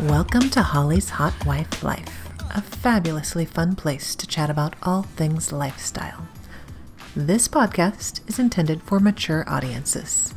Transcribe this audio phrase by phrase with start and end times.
[0.00, 5.52] Welcome to Holly's Hot Wife Life, a fabulously fun place to chat about all things
[5.52, 6.26] lifestyle.
[7.14, 10.34] This podcast is intended for mature audiences.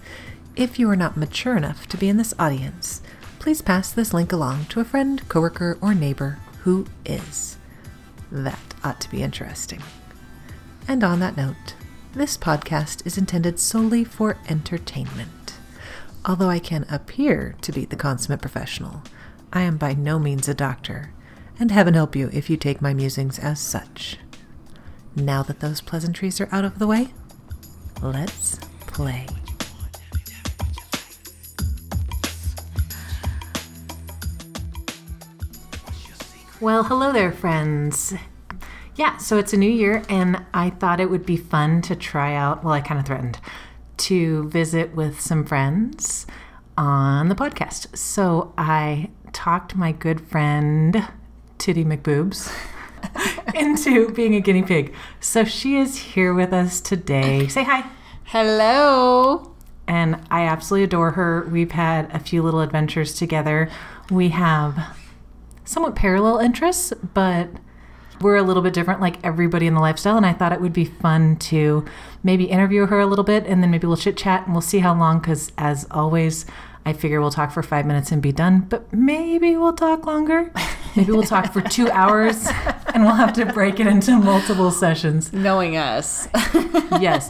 [0.56, 3.01] If you are not mature enough to be in this audience,
[3.39, 7.58] please pass this link along to a friend, coworker, or neighbor who is.
[8.31, 9.81] That ought to be interesting.
[10.87, 11.74] And on that note,
[12.13, 15.55] this podcast is intended solely for entertainment.
[16.23, 19.02] Although I can appear to be the consummate professional,
[19.53, 21.13] I am by no means a doctor,
[21.59, 24.17] and heaven help you if you take my musings as such.
[25.15, 27.13] Now that those pleasantries are out of the way,
[28.02, 29.25] let's play.
[36.59, 38.13] Well, hello there, friends.
[38.95, 42.35] Yeah, so it's a new year, and I thought it would be fun to try
[42.35, 42.63] out.
[42.63, 43.39] Well, I kind of threatened
[43.97, 46.25] to visit with some friends
[46.77, 47.95] on the podcast.
[47.95, 51.08] So I talked my good friend,
[51.58, 52.52] Titty McBoobs,
[53.56, 54.94] into being a guinea pig.
[55.19, 57.47] So she is here with us today.
[57.47, 57.89] Say hi.
[58.25, 59.53] Hello.
[59.88, 61.47] And I absolutely adore her.
[61.50, 63.69] We've had a few little adventures together.
[64.11, 64.97] We have
[65.64, 67.50] somewhat parallel interests, but
[68.19, 70.17] we're a little bit different, like everybody in the lifestyle.
[70.17, 71.86] And I thought it would be fun to
[72.23, 74.80] maybe interview her a little bit and then maybe we'll chit chat and we'll see
[74.80, 75.19] how long.
[75.19, 76.45] Because as always,
[76.88, 80.53] I figure we'll talk for five minutes and be done, but maybe we'll talk longer.
[80.95, 82.47] Maybe we'll talk for two hours
[82.94, 85.33] and we'll have to break it into multiple sessions.
[85.33, 86.29] Knowing us.
[87.02, 87.29] yes.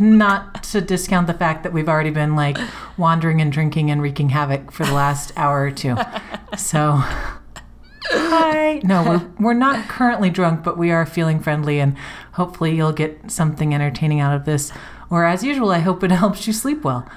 [0.00, 2.58] Not to discount the fact that we've already been like
[2.98, 5.96] wandering and drinking and wreaking havoc for the last hour or two.
[6.58, 7.00] So
[8.10, 8.80] Hi.
[8.82, 11.96] No, we're, we're not currently drunk, but we are feeling friendly, and
[12.32, 14.72] hopefully you'll get something entertaining out of this.
[15.08, 17.08] Or, as usual, I hope it helps you sleep well.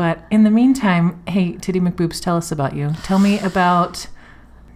[0.00, 2.94] But in the meantime, hey, Titty McBoobs, tell us about you.
[3.02, 4.06] Tell me about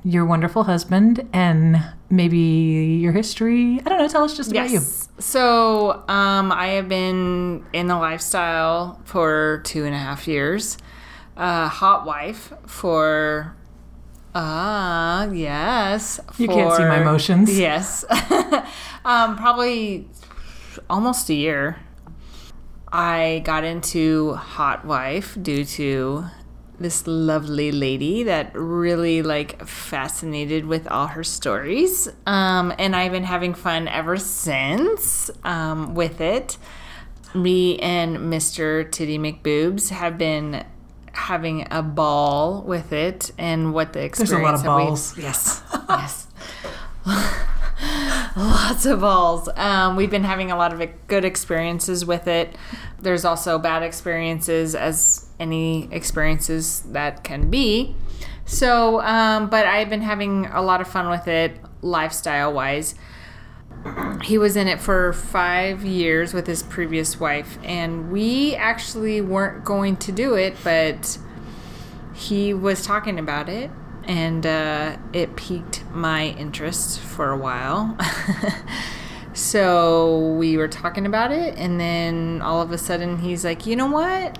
[0.04, 3.80] your wonderful husband and maybe your history.
[3.86, 4.08] I don't know.
[4.08, 5.08] Tell us just about yes.
[5.16, 5.22] you.
[5.22, 10.76] So, um, I have been in the lifestyle for two and a half years.
[11.38, 13.56] Uh, hot wife for
[14.34, 16.20] Ah, uh, yes.
[16.36, 17.58] You can't see my emotions.
[17.58, 18.04] Yes.
[19.06, 20.06] um, probably
[20.90, 21.78] almost a year.
[22.94, 26.26] I got into Hot Wife due to
[26.78, 32.08] this lovely lady that really like fascinated with all her stories.
[32.24, 36.56] Um, and I've been having fun ever since um, with it.
[37.34, 38.88] Me and Mr.
[38.88, 40.64] Titty McBoobs have been
[41.10, 44.30] having a ball with it and what the experience.
[44.30, 45.18] There's a lot of balls.
[45.18, 46.28] Yes, yes.
[48.36, 49.48] Lots of balls.
[49.54, 52.56] Um, we've been having a lot of good experiences with it.
[53.00, 57.94] There's also bad experiences, as any experiences that can be.
[58.44, 62.94] So, um, but I've been having a lot of fun with it, lifestyle wise
[64.22, 69.64] he was in it for five years with his previous wife, and we actually weren't
[69.64, 71.18] going to do it, but
[72.14, 73.70] he was talking about it,
[74.06, 77.96] and uh, it piqued my interest for a while.
[79.34, 83.76] so we were talking about it, and then all of a sudden he's like, you
[83.76, 84.38] know what?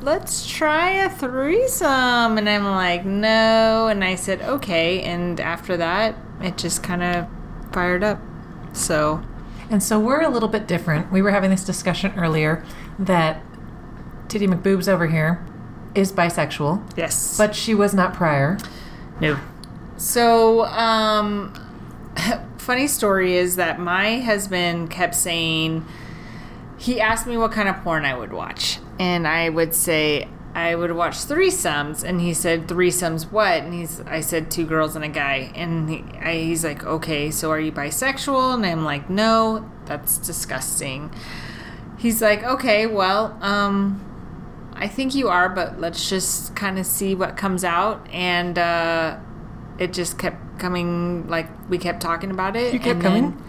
[0.00, 2.38] Let's try a threesome.
[2.38, 3.88] And I'm like, no.
[3.88, 5.02] And I said, okay.
[5.02, 7.26] And after that, it just kind of
[7.72, 8.20] fired up.
[8.72, 9.22] So,
[9.70, 11.10] and so we're a little bit different.
[11.10, 12.64] We were having this discussion earlier
[12.98, 13.42] that
[14.28, 15.44] Titty McBoobs over here
[15.94, 16.96] is bisexual.
[16.96, 17.36] Yes.
[17.36, 18.58] But she was not prior.
[19.20, 19.38] No.
[19.96, 21.52] So, um,
[22.58, 25.84] funny story is that my husband kept saying,
[26.78, 28.78] he asked me what kind of porn I would watch.
[28.98, 33.62] And I would say, I would watch threesomes, and he said threesomes what?
[33.62, 37.30] And he's I said two girls and a guy, and he, I, he's like, okay,
[37.30, 38.54] so are you bisexual?
[38.54, 41.12] And I'm like, no, that's disgusting.
[41.98, 44.04] He's like, okay, well, um,
[44.78, 49.18] I think you are, but let's just kind of see what comes out, and uh,
[49.78, 51.28] it just kept coming.
[51.28, 52.72] Like we kept talking about it.
[52.72, 53.42] You kept coming.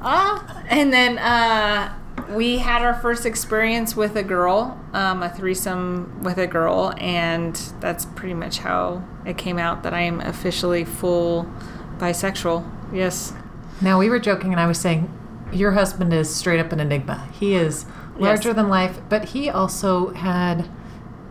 [0.00, 1.96] Ah, uh, and then uh
[2.30, 7.54] we had our first experience with a girl, um, a threesome with a girl, and
[7.80, 11.50] that's pretty much how it came out that I am officially full
[11.98, 12.68] bisexual.
[12.92, 13.32] Yes.
[13.80, 15.12] Now we were joking, and I was saying,
[15.52, 17.28] your husband is straight up an enigma.
[17.32, 17.86] He is
[18.18, 18.56] larger yes.
[18.56, 20.68] than life, but he also had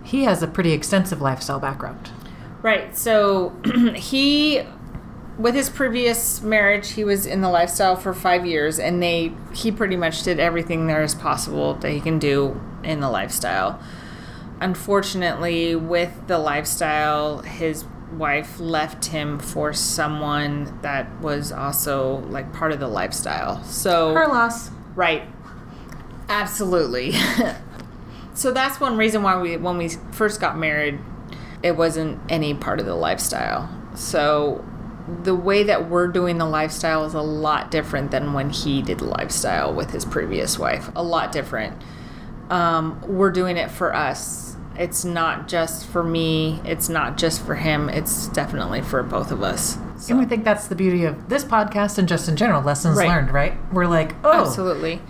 [0.04, 2.12] he has a pretty extensive lifestyle background.
[2.62, 2.96] Right.
[2.98, 3.50] So
[3.96, 4.64] he
[5.38, 9.72] with his previous marriage, he was in the lifestyle for five years, and they he
[9.72, 13.80] pretty much did everything there is possible that he can do in the lifestyle.
[14.62, 17.84] Unfortunately, with the lifestyle, his
[18.14, 23.62] wife left him for someone that was also like part of the lifestyle.
[23.64, 24.70] So Her loss.
[24.96, 25.28] Right.
[26.30, 27.14] Absolutely.
[28.34, 31.00] so that's one reason why we when we first got married,
[31.64, 33.70] it wasn't any part of the lifestyle.
[33.96, 34.64] So
[35.24, 39.00] the way that we're doing the lifestyle is a lot different than when he did
[39.00, 40.90] the lifestyle with his previous wife.
[40.96, 41.80] A lot different.
[42.50, 44.56] Um, we're doing it for us.
[44.78, 46.60] It's not just for me.
[46.66, 47.88] It's not just for him.
[47.88, 49.78] It's definitely for both of us.
[50.10, 53.08] And we think that's the beauty of this podcast and just in general, lessons Right.
[53.08, 53.54] learned, right?
[53.72, 55.02] We're like, oh, Absolutely.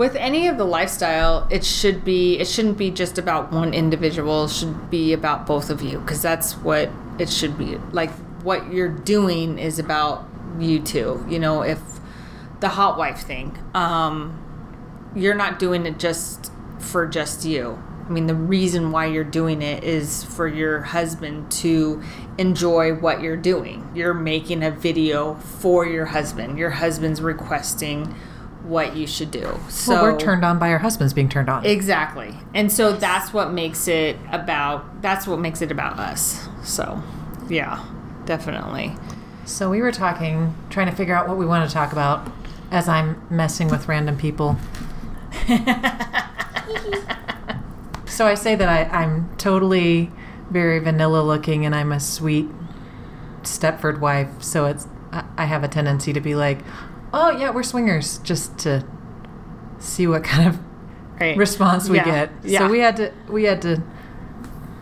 [0.00, 4.46] With any of the lifestyle, it should be it shouldn't be just about one individual,
[4.46, 6.88] it should be about both of you because that's what
[7.18, 7.76] it should be.
[7.92, 8.08] Like
[8.42, 10.26] what you're doing is about
[10.58, 11.22] you two.
[11.28, 11.82] You know, if
[12.60, 17.78] the hot wife thing, um you're not doing it just for just you.
[18.06, 22.02] I mean, the reason why you're doing it is for your husband to
[22.38, 23.86] enjoy what you're doing.
[23.94, 26.58] You're making a video for your husband.
[26.58, 28.14] Your husband's requesting
[28.62, 29.58] what you should do.
[29.68, 31.64] So well, we're turned on by our husbands being turned on.
[31.64, 32.34] exactly.
[32.54, 36.48] And so that's what makes it about that's what makes it about us.
[36.62, 37.02] So,
[37.48, 37.84] yeah,
[38.26, 38.94] definitely.
[39.44, 42.30] So we were talking, trying to figure out what we want to talk about
[42.70, 44.56] as I'm messing with random people.
[48.06, 50.12] so I say that I, I'm totally
[50.50, 52.46] very vanilla looking and I'm a sweet
[53.42, 54.42] Stepford wife.
[54.42, 56.60] So it's I, I have a tendency to be like,
[57.12, 58.84] oh yeah, we're swingers, just to
[59.78, 60.58] see what kind of
[61.20, 61.36] Right.
[61.36, 62.04] response we Yeah.
[62.04, 62.30] get.
[62.44, 62.58] Yeah.
[62.60, 63.82] So we had to we had to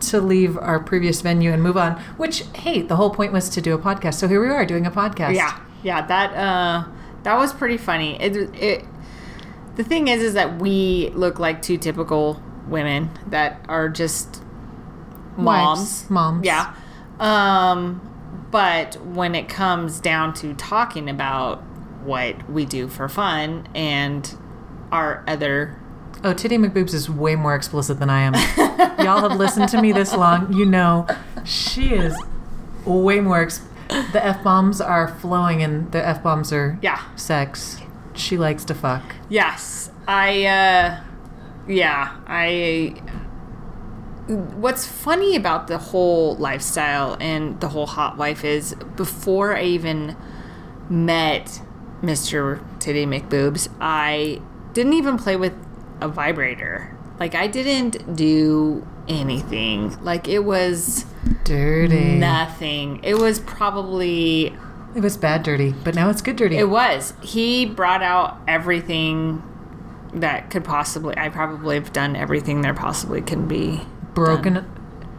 [0.01, 2.01] to leave our previous venue and move on.
[2.17, 4.15] Which hey, the whole point was to do a podcast.
[4.15, 5.35] So here we are doing a podcast.
[5.35, 6.85] Yeah, yeah, that uh,
[7.25, 8.21] that was pretty funny.
[8.23, 8.85] It, it
[9.75, 14.43] the thing is, is that we look like two typical women that are just
[15.37, 15.79] moms.
[15.81, 16.47] Wives, moms.
[16.47, 16.75] Yeah.
[17.19, 18.01] Um,
[18.53, 21.63] but when it comes down to talking about
[22.09, 24.37] what we do for fun and
[24.91, 25.79] our other
[26.25, 28.35] Oh, Titty McBoobs is way more explicit than I am.
[29.05, 30.53] Y'all have listened to me this long.
[30.53, 31.07] You know,
[31.45, 32.13] she is
[32.85, 33.43] way more.
[33.43, 37.81] Ex- the f bombs are flowing, and the f bombs are yeah sex.
[38.15, 39.15] She likes to fuck.
[39.29, 40.45] Yes, I.
[40.47, 41.01] uh
[41.69, 43.01] Yeah, I.
[44.27, 50.17] What's funny about the whole lifestyle and the whole hot wife is before I even
[50.91, 51.63] met
[52.03, 52.61] Mr.
[52.79, 54.41] Titty McBoobs, I
[54.73, 55.55] didn't even play with
[56.01, 56.95] a vibrator.
[57.19, 60.03] Like I didn't do anything.
[60.05, 61.05] Like it was
[61.45, 62.17] Dirty.
[62.17, 63.01] nothing.
[63.03, 64.55] It was probably
[64.95, 66.57] It was bad dirty, but now it's good dirty.
[66.57, 67.15] it was.
[67.21, 69.43] He brought out everything
[70.15, 71.17] that could possibly.
[71.19, 73.81] I probably have done everything there possibly can be.
[74.15, 74.65] broken.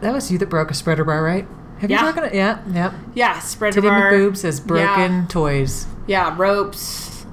[0.00, 1.46] That was you that broke a spreader bar, right?
[1.80, 1.98] Have Yeah.
[2.06, 2.34] you broken it?
[2.34, 2.92] Yeah, yep.
[3.14, 4.12] Yeah, spreader Titty bar.
[4.12, 5.86] McBoobs has broken Yeah, toys.
[6.10, 7.24] Yeah, ropes,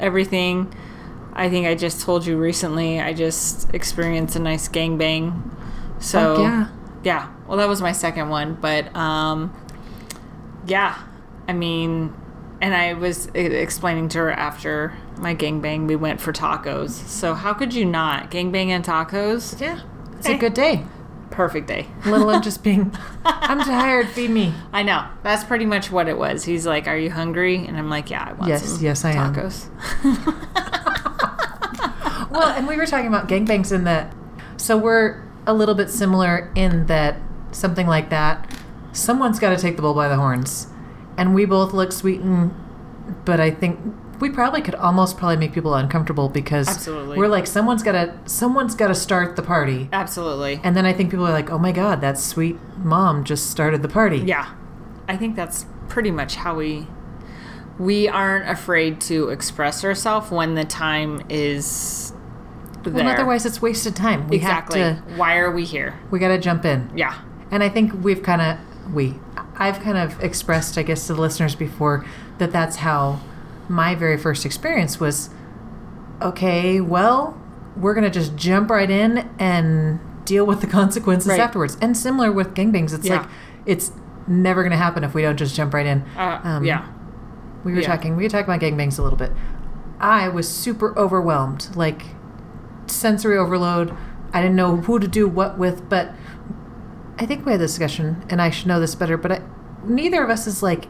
[0.00, 0.74] everything.
[1.32, 3.00] I think I just told you recently.
[3.00, 5.40] I just experienced a nice gangbang.
[6.00, 6.68] So Fuck yeah.
[7.04, 7.32] yeah.
[7.46, 9.54] Well, that was my second one, but um,
[10.66, 10.98] yeah.
[11.46, 12.12] I mean,
[12.60, 16.90] and I was explaining to her after my gangbang, we went for tacos.
[16.90, 19.60] So how could you not gangbang and tacos?
[19.60, 19.80] Yeah.
[20.18, 20.34] It's Hey.
[20.34, 20.84] a good day.
[21.30, 21.86] Perfect day.
[22.06, 22.92] Little of just being,
[23.24, 24.52] I'm tired, feed me.
[24.72, 25.06] I know.
[25.22, 26.44] That's pretty much what it was.
[26.44, 29.12] He's like, "Are you hungry?" And I'm like, "Yeah, I want Yes, some yes, I
[29.12, 29.68] am." tacos."
[32.30, 34.14] Well, and we were talking about gangbangs in that.
[34.56, 37.16] So we're a little bit similar in that
[37.50, 38.48] something like that,
[38.92, 40.68] someone's got to take the bull by the horns,
[41.16, 42.54] and we both look sweet and,
[43.24, 43.80] but I think
[44.20, 47.16] we probably could almost probably make people uncomfortable because Absolutely.
[47.16, 50.60] we're like someone's got to someone's got to start the party, Absolutely.
[50.62, 53.82] and then I think people are like, oh my god, that sweet mom just started
[53.82, 54.18] the party.
[54.18, 54.54] Yeah.
[55.08, 56.86] I think that's pretty much how we
[57.78, 62.12] we aren't afraid to express ourselves when the time is
[62.82, 62.92] there.
[62.92, 64.28] Well, otherwise it's wasted time.
[64.28, 64.80] We exactly.
[64.80, 65.14] have to.
[65.14, 65.98] Why are we here?
[66.10, 66.90] We got to jump in.
[66.94, 67.20] Yeah.
[67.50, 69.14] And I think we've kind of we
[69.56, 72.04] I've kind of expressed I guess to the listeners before
[72.38, 73.20] that that's how
[73.70, 75.30] my very first experience was
[76.20, 77.40] okay, well,
[77.76, 81.40] we're going to just jump right in and deal with the consequences Right.
[81.40, 81.78] afterwards.
[81.80, 83.18] And similar with gangbangs, it's Yeah.
[83.20, 83.28] like
[83.64, 83.92] it's
[84.26, 86.02] never going to happen if we don't just jump right in.
[86.18, 86.84] Uh, Um, yeah.
[87.64, 87.86] We were Yeah.
[87.86, 89.32] talking we were talking about gangbangs a little bit.
[90.00, 92.02] I was super overwhelmed, like
[92.86, 93.92] sensory overload.
[94.32, 96.12] I didn't know who to do what with, but
[97.18, 99.16] I think we had this discussion, and I should know this better.
[99.16, 99.40] But I,
[99.84, 100.86] neither of us is like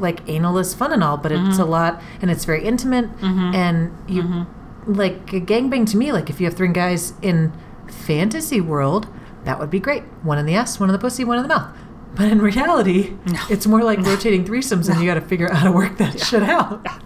[0.00, 1.62] like anal is fun and all, but it's Mm-hmm.
[1.62, 4.46] a lot, and it's very intimate, and you
[4.86, 6.10] like a gangbang to me.
[6.12, 7.52] Like if you have three guys in
[7.88, 9.06] fantasy world,
[9.44, 10.02] that would be great.
[10.22, 11.76] One in the ass, one in the pussy, one in the mouth.
[12.14, 13.14] But in reality,
[13.48, 16.18] it's more like rotating threesomes, and you got to figure out how to work that
[16.20, 16.84] shit out.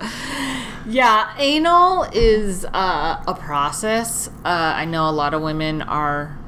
[0.86, 4.28] Yeah, anal is uh, a process.
[4.44, 6.38] Uh, I know a lot of women are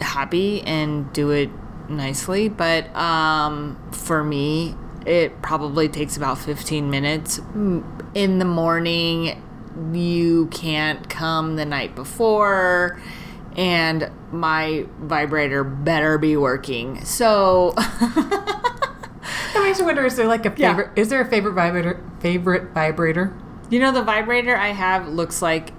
[0.00, 1.48] happy and do it
[1.88, 4.74] nicely, but um, for me,
[5.06, 7.38] it probably takes about 15 minutes.
[8.14, 9.42] In the morning,
[9.92, 13.00] you can't come the night before,
[13.56, 17.04] and my vibrator better be working.
[17.04, 17.74] So.
[19.54, 20.70] That makes me wonder: is there like a Yeah.
[20.70, 20.90] favorite?
[20.96, 22.00] Is there a favorite vibrator?
[22.20, 23.36] Favorite vibrator?
[23.70, 25.72] You know, the vibrator I have looks like.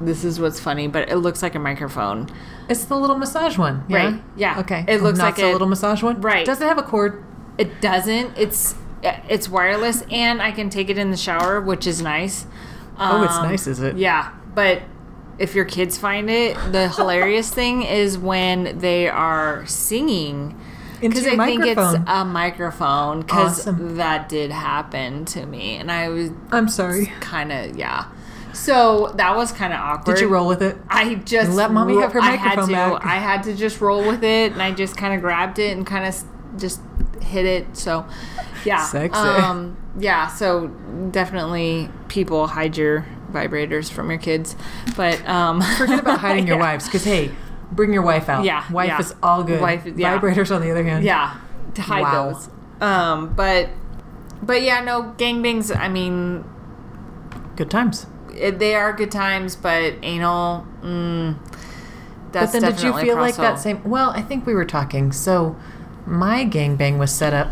[0.00, 2.28] This is what's funny, but it looks like a microphone.
[2.68, 3.96] It's the little massage one, yeah?
[3.96, 4.60] Right, yeah.
[4.60, 4.84] Okay.
[4.86, 6.46] It oh, looks Not like a- little massage one, Right.
[6.46, 7.24] Does it have a cord?
[7.60, 8.36] It doesn't.
[8.38, 12.46] It's it's wireless, and I can take it in the shower, which is nice.
[12.98, 13.96] Oh, it's Um, nice, is it?
[13.96, 14.82] Yeah, but
[15.38, 20.58] if your kids find it, the hilarious thing is when they are singing.
[21.02, 23.20] Into Because I think it's a microphone.
[23.22, 23.96] Because Awesome.
[23.96, 27.06] that did happen to me, and I was I'm sorry.
[27.20, 28.04] kind of yeah.
[28.52, 30.16] So that was kind of awkward.
[30.16, 30.76] Did you roll with it?
[30.90, 32.72] I just Let mommy have her microphone I had to.
[32.98, 33.06] back.
[33.06, 35.86] I had to just roll with it, and I just kind of grabbed it and
[35.86, 36.22] kind of
[36.60, 36.80] just
[37.22, 37.76] hit it.
[37.76, 38.06] So,
[38.64, 39.18] yeah, Sexy.
[39.18, 40.26] Um, yeah.
[40.28, 40.68] So
[41.10, 44.56] definitely, people hide your vibrators from your kids,
[44.96, 46.62] but um, Forget about hiding your yeah.
[46.62, 47.30] wives, because hey,
[47.72, 48.44] bring your wife out.
[48.44, 49.00] Yeah, wife yeah.
[49.00, 49.60] is all good.
[49.60, 50.18] Wife- yeah.
[50.18, 51.36] Vibrators, on the other hand, Yeah,
[51.74, 52.32] to hide Wow.
[52.32, 52.48] those.
[52.80, 53.68] Um, but
[54.42, 55.74] but yeah, no gangbangs.
[55.76, 56.44] I mean,
[57.56, 58.06] good times.
[58.34, 60.66] it, they are good times, but anal.
[60.82, 61.36] Mm,
[62.32, 63.82] that's but then, did you feel like that same?
[63.84, 65.12] Well, I think we were talking.
[65.12, 65.56] So,
[66.06, 67.48] my gangbang was set up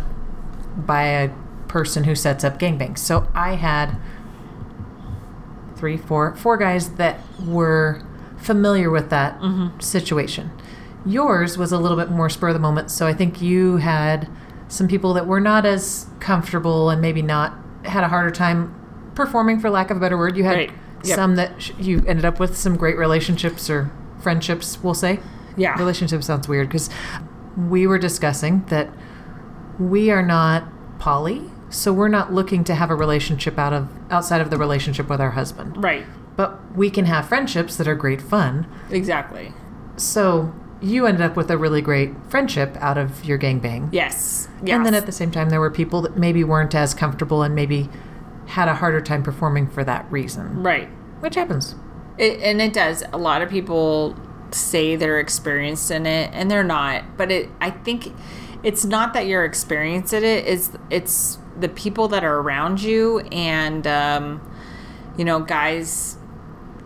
[0.77, 1.31] by a
[1.69, 2.99] person who sets up gangbangs.
[2.99, 3.97] So I had
[5.77, 8.03] three, four, four guys that were
[8.37, 9.81] familiar with that Mm-hmm.
[9.81, 10.51] situation.
[11.07, 12.91] Yours was a little bit more spur of the moment.
[12.91, 14.29] So I think you had
[14.69, 18.75] some people that were not as comfortable and maybe not had a harder time
[19.15, 20.37] performing, for lack of a better word.
[20.37, 20.71] You had Right.
[21.05, 21.15] Yep.
[21.17, 23.91] some that sh- you ended up with some great relationships or
[24.21, 25.21] friendships, we'll say.
[25.57, 25.79] Yeah.
[25.79, 26.91] Relationship sounds weird because
[27.59, 28.89] we were discussing that
[29.79, 34.41] we are not poly, so we're not looking to have a relationship out of outside
[34.41, 35.83] of the relationship with our husband.
[35.83, 36.07] Right.
[36.37, 38.67] But we can have friendships that are great fun.
[38.91, 39.53] Exactly.
[39.97, 43.89] So you ended up with a really great friendship out of your gangbang.
[43.93, 44.49] Yes.
[44.63, 44.77] Yes.
[44.77, 47.55] And then at the same time, there were people that maybe weren't as comfortable and
[47.55, 47.89] maybe
[48.47, 50.89] had a harder time performing for that reason, right.
[51.21, 51.75] which happens.
[52.17, 53.03] It, and it does.
[53.13, 54.17] A lot of people
[54.55, 57.17] say they're experienced in it, and they're not.
[57.17, 58.15] But it, I think,
[58.63, 60.47] it's not that you're experienced in it.
[60.47, 64.57] It's it's the people that are around you, and um,
[65.17, 66.17] you know, guys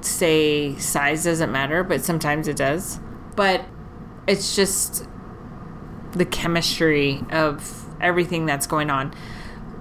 [0.00, 3.00] say size doesn't matter, but sometimes it does.
[3.36, 3.64] But
[4.26, 5.06] it's just
[6.12, 9.14] the chemistry of everything that's going on.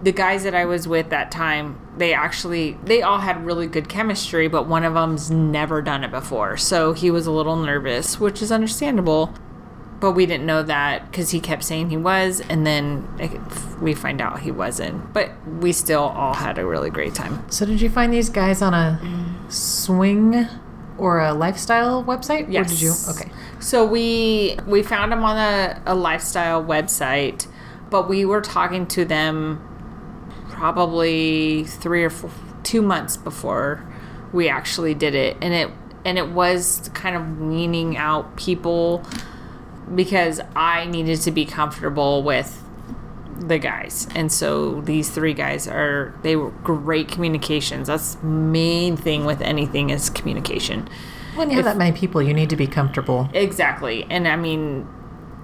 [0.03, 3.87] The guys that I was with that time, they actually they all had really good
[3.87, 6.57] chemistry, but one of them's never done it before.
[6.57, 9.33] So he was a little nervous, which is understandable.
[9.99, 13.07] But we didn't know that cuz he kept saying he was and then
[13.79, 15.13] we find out he wasn't.
[15.13, 15.29] But
[15.59, 17.43] we still all had a really great time.
[17.51, 18.99] So did you find these guys on a
[19.49, 20.47] swing
[20.97, 22.47] or a lifestyle website?
[22.49, 22.65] Yes.
[22.65, 22.93] Or did you?
[23.09, 23.31] Okay.
[23.59, 27.45] So we we found them on a, a lifestyle website,
[27.91, 29.61] but we were talking to them
[30.61, 32.29] probably three or four,
[32.61, 33.83] two months before
[34.31, 35.71] we actually did it, and it
[36.05, 39.03] and it was kind of weaning out people
[39.95, 42.63] because I needed to be comfortable with
[43.39, 48.95] the guys and so these three guys are they were great communications that's the main
[48.95, 50.87] thing with anything is communication
[51.35, 53.29] When you have that many people, you need to be comfortable.
[53.33, 54.05] Exactly.
[54.09, 54.87] And I mean,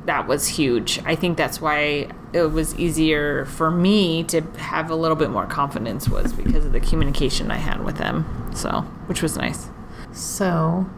[0.08, 1.00] that was huge.
[1.06, 5.46] I think that's why it was easier for me to have a little bit more
[5.46, 8.26] confidence was because of the communication I had with them.
[8.56, 9.68] So, which was nice.
[10.14, 10.90] So,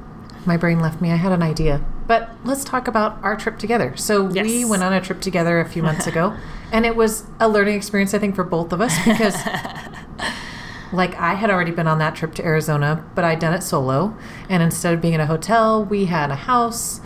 [0.45, 1.11] my brain left me.
[1.11, 1.83] I had an idea.
[2.05, 3.97] But let's talk about our trip together.
[3.97, 6.37] So, we went on a trip together a few months ago,
[6.71, 9.35] and it was a learning experience, I think, for both of us because,
[10.93, 14.15] like, I had already been on that trip to Arizona, but I'd done it solo.
[14.49, 17.01] And instead of being in a hotel, we had a house.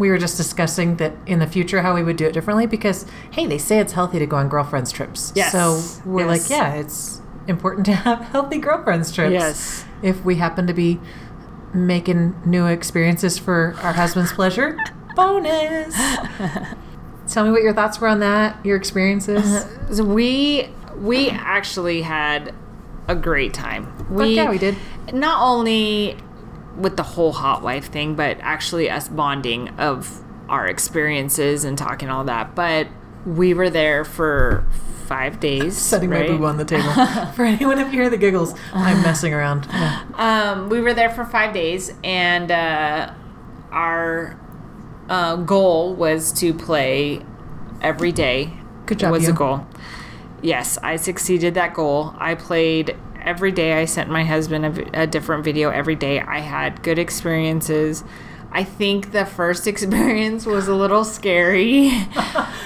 [0.00, 3.06] We were just discussing that in the future how we would do it differently because,
[3.32, 5.32] hey, they say it's healthy to go on girlfriends' trips.
[5.36, 5.52] Yes.
[5.52, 6.50] So, we're Yes.
[6.50, 9.84] like, yeah, it's important to have healthy girlfriends' trips Yes.
[10.02, 10.98] if we happen to be
[11.72, 14.76] making new experiences for our husband's pleasure.
[15.16, 15.94] Bonus.
[17.28, 19.44] Tell me what your thoughts were on that, your experiences.
[19.44, 22.54] Uh, so we we actually had
[23.06, 23.86] a great time.
[24.16, 24.76] Fuck yeah, we did.
[25.12, 26.16] Not only
[26.76, 32.08] with the whole hot wife thing, but actually us bonding of our experiences and talking
[32.08, 32.54] all that.
[32.54, 32.88] But
[33.24, 34.66] we were there for
[35.06, 35.76] five days.
[35.76, 36.28] Setting right?
[36.28, 36.88] my boob on the table.
[37.34, 39.66] For anyone you hear the giggles, I'm messing around.
[39.68, 40.04] Yeah.
[40.14, 43.12] Um, we were there for five days, and uh,
[43.72, 44.38] our
[45.08, 47.24] uh, goal was to play
[47.82, 48.52] every day.
[48.86, 49.30] Good job, Was you.
[49.30, 49.66] a goal.
[50.42, 52.14] Yes, I succeeded that goal.
[52.18, 53.80] I played every day.
[53.80, 56.20] I sent my husband a, a different video every day.
[56.20, 58.04] I had good experiences.
[58.52, 61.90] I think the first experience was a little scary.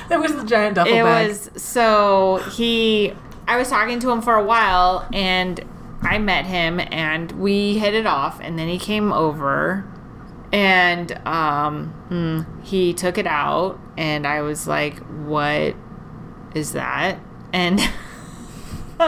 [0.09, 1.25] That was the giant duffel it bag.
[1.25, 3.15] It was so he
[3.47, 5.65] i was talking to him for a while and
[6.03, 9.85] i met him and we hit it off and then he came over
[10.53, 15.75] and um mm, he took it out and i was like what
[16.55, 17.19] is that
[17.53, 17.81] and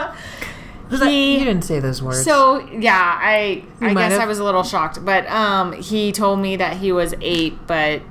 [0.89, 2.23] Was that- he- you didn't say those words.
[2.23, 4.21] so yeah, I I guess have.
[4.21, 8.01] I was a little shocked, but um, he told me that he was eight, but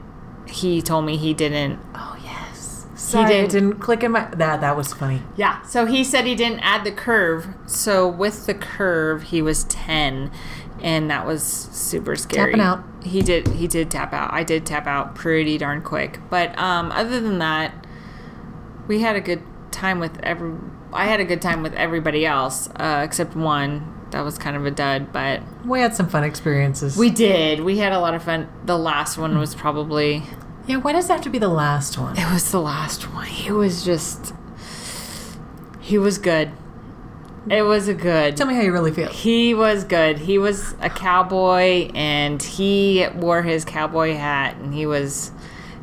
[0.46, 1.78] he told me he didn't.
[1.94, 2.86] oh yes.
[2.94, 4.26] Sorry, didn't- didn't click in my.
[4.34, 5.22] That that was funny.
[5.36, 7.48] Yeah, so he said he didn't add the curve.
[7.66, 10.30] So with the curve, he was ten,
[10.82, 12.52] and that was super scary.
[12.52, 12.82] Tapping out.
[13.04, 13.46] He did.
[13.48, 14.32] He did tap out.
[14.32, 16.18] I did tap out pretty darn quick.
[16.30, 17.72] But um, other than that,
[18.88, 20.52] we had a good time with every.
[20.92, 23.92] I had a good time with everybody else, uh, except one.
[24.12, 26.96] That was kind of a dud, but We had some fun experiences.
[26.96, 27.60] we did.
[27.60, 28.48] We had a lot of fun.
[28.64, 30.22] The last one was probably.
[30.66, 30.76] yeah.
[30.76, 32.16] Why does that have to be the last one?
[32.16, 33.26] It was the last one.
[33.26, 34.32] He was just.
[35.80, 36.50] He was good.
[37.50, 38.36] It was a good.
[38.36, 39.08] Tell me how you really feel.
[39.08, 40.18] He was good.
[40.18, 45.30] He was a cowboy and he wore his cowboy hat and he was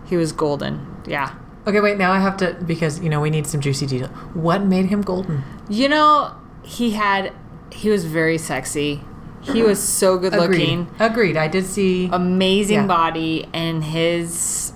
[0.06, 1.02] he was golden.
[1.08, 1.34] Yeah.
[1.66, 1.98] Okay, wait.
[1.98, 4.10] Now I have to because you know we need some juicy detail.
[4.34, 5.44] What made him golden?
[5.70, 7.32] You know, he had
[7.72, 9.02] he was very sexy.
[9.42, 10.88] He was so good looking.
[11.00, 11.12] Agreed.
[11.12, 11.38] Agreed.
[11.38, 12.10] I did see.
[12.12, 12.88] Amazing Yeah.
[12.88, 14.72] body and his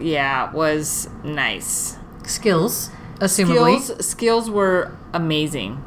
[0.00, 1.96] yeah, was nice.
[2.24, 3.80] skills, assumably.
[3.80, 5.82] Skills skills were amazing.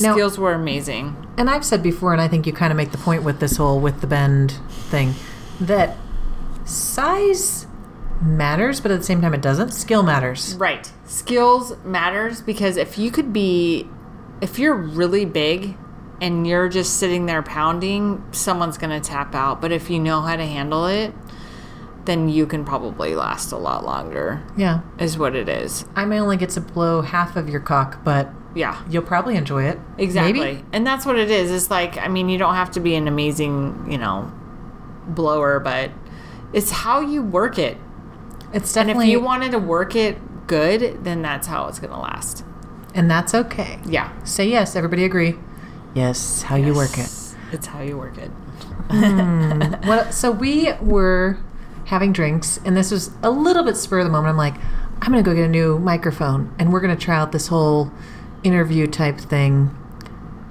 [0.00, 1.16] Now- Skills were amazing.
[1.36, 3.56] And I've said before, and I think you kind of make the point with this
[3.56, 4.52] whole with the bend
[4.90, 5.14] thing,
[5.60, 5.96] that
[6.64, 7.66] size
[8.22, 9.70] matters, but at the same time it doesn't.
[9.72, 10.54] Skill matters.
[10.56, 10.90] Right.
[11.04, 13.88] Skills matters because if you could be
[14.40, 15.76] if you're really big
[16.20, 20.20] and you're just sitting there pounding, someone's going to tap out, but if you know
[20.20, 21.12] how to handle it,
[22.04, 24.42] then you can probably last a lot longer.
[24.56, 24.80] Yeah.
[24.98, 25.84] Is what it is.
[25.94, 28.80] I may only get to blow half of your cock, but Yeah.
[28.88, 29.78] you'll probably enjoy it.
[29.98, 30.32] Exactly.
[30.40, 30.64] Maybe?
[30.72, 31.50] And that's what it is.
[31.50, 34.32] It's like I mean, you don't have to be an amazing, you know,
[35.08, 35.90] blower, but
[36.52, 37.76] it's how you work it.
[38.52, 41.92] It's And definitely if you wanted to work it good, then that's how it's going
[41.92, 42.44] to last.
[42.94, 43.78] and that's okay.
[43.86, 44.10] Yeah.
[44.24, 45.36] Say yes, everybody agree.
[45.94, 47.10] Yes, how you work it.
[47.52, 48.30] It's how you work it.
[48.90, 49.74] Hmm.
[49.88, 51.38] Well, so we were
[51.86, 54.30] having drinks, and this was a little bit spur of the moment.
[54.30, 54.54] I'm like,
[55.02, 57.90] I'm gonna go get a new microphone, and we're gonna try out this whole
[58.42, 59.74] interview type thing.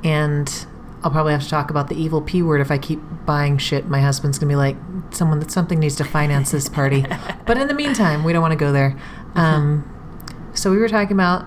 [0.03, 0.47] And
[1.03, 3.87] I'll probably have to talk about the evil p word if I keep buying shit.
[3.87, 4.75] My husband's gonna be like,
[5.11, 7.05] someone that something needs to finance this party.
[7.45, 8.97] but in the meantime, we don't want to go there.
[9.35, 9.93] Um,
[10.53, 11.45] so we were talking about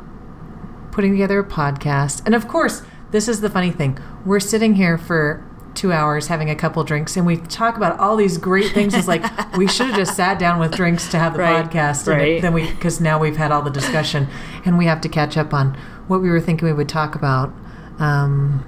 [0.93, 2.23] putting together a podcast.
[2.25, 3.99] And of course, this is the funny thing.
[4.25, 8.17] We're sitting here for two hours having a couple drinks and we talk about all
[8.17, 8.93] these great things.
[8.93, 9.23] It's like
[9.57, 12.09] we should have just sat down with drinks to have the Right, podcast.
[12.09, 12.43] And right.
[12.43, 14.27] then we, because now we've had all the discussion
[14.65, 15.75] and we have to catch up on
[16.09, 17.53] what we were thinking we would talk about.
[17.99, 18.65] Um,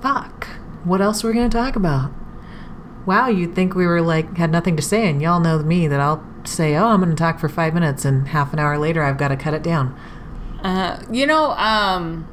[0.00, 0.48] fuck.
[0.84, 2.12] What else were we going to talk about?
[3.06, 5.08] Wow, you'd think we were like, had nothing to say.
[5.08, 8.04] And y'all know me that I'll say, oh, I'm going to talk for five minutes.
[8.04, 9.98] And half an hour later, I've got to cut it down.
[10.62, 12.26] Uh, you know, um,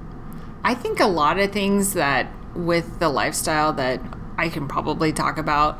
[0.63, 4.01] I think a lot of things that with the lifestyle that
[4.37, 5.79] I can probably talk about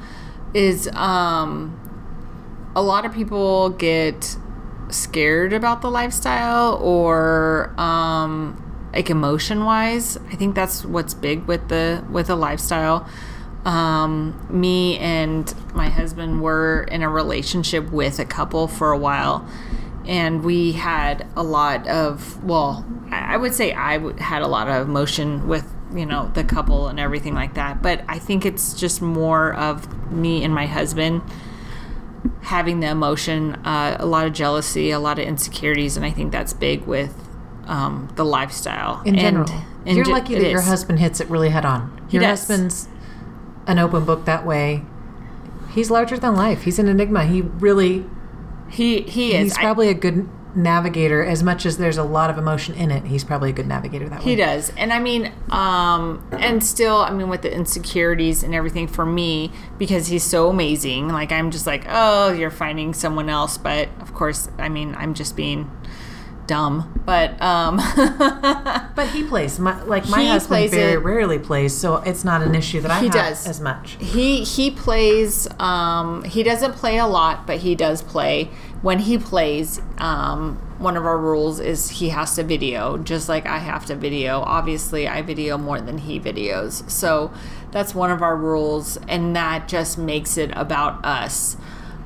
[0.53, 1.79] is um,
[2.75, 4.37] a lot of people get
[4.89, 8.62] scared about the lifestyle or um,
[8.93, 10.17] like emotion wise.
[10.31, 13.07] I think that's what's big with the with the lifestyle.
[13.65, 19.47] Um, me and my husband were in a relationship with a couple for a while,
[20.05, 24.67] and we had a lot of well, I I would say I had a lot
[24.67, 27.81] of emotion with you know the couple and everything like that.
[27.81, 31.21] But I think it's just more of me and my husband
[32.41, 36.31] having the emotion, uh, a lot of jealousy, a lot of insecurities, and I think
[36.31, 37.32] that's big with
[37.65, 39.49] um, the lifestyle in general.
[39.85, 40.67] and You're ge- lucky that your is.
[40.67, 42.05] husband hits it really head on.
[42.09, 42.39] He Your does.
[42.47, 42.87] husband's
[43.67, 44.83] an open book that way.
[45.71, 46.63] He's larger than life.
[46.63, 47.25] He's an enigma.
[47.25, 48.05] He really
[48.69, 49.43] He he is.
[49.53, 53.05] he's probably a good navigator as much as there's a lot of emotion in it.
[53.05, 54.25] He's probably a good navigator that way.
[54.25, 54.71] He does.
[54.77, 59.51] And I mean, um, and still, I mean, with the insecurities and everything for me,
[59.79, 63.57] because he's so amazing, like, I'm just like, oh, you're finding someone else.
[63.57, 65.71] But of course, I mean, I'm just being
[66.47, 67.01] dumb.
[67.05, 67.77] But, um,
[68.95, 69.59] But he plays.
[69.59, 72.79] My, like my He husband plays very it- rarely plays, so it's not an issue
[72.81, 73.47] that I He have does.
[73.47, 73.97] as much.
[73.99, 78.49] he he plays um he doesn't play a lot but he does play
[78.81, 83.45] when he plays um one of our rules is he has to video just like
[83.45, 87.31] i have to video obviously i video more than he videos so
[87.71, 91.55] that's one of our rules and that just makes it about us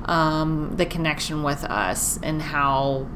[0.04, 3.06] um the connection with us and how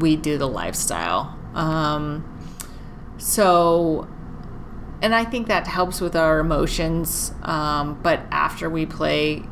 [0.00, 2.24] we do the lifestyle um
[3.18, 4.08] so
[5.00, 7.32] and I think that helps with our emotions.
[7.42, 9.42] Um, but after we play,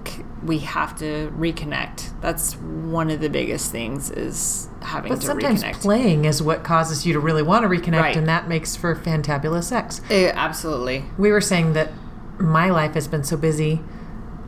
[0.45, 2.11] we have to reconnect.
[2.21, 5.81] That's one of the biggest things is having But to sometimes reconnect.
[5.81, 8.17] playing is what causes you to really want to reconnect, Right.
[8.17, 10.01] and that makes for fantabulous sex.
[10.09, 11.07] Eh, absolutely.
[11.19, 11.91] We were saying that
[12.39, 13.81] my life has been so busy,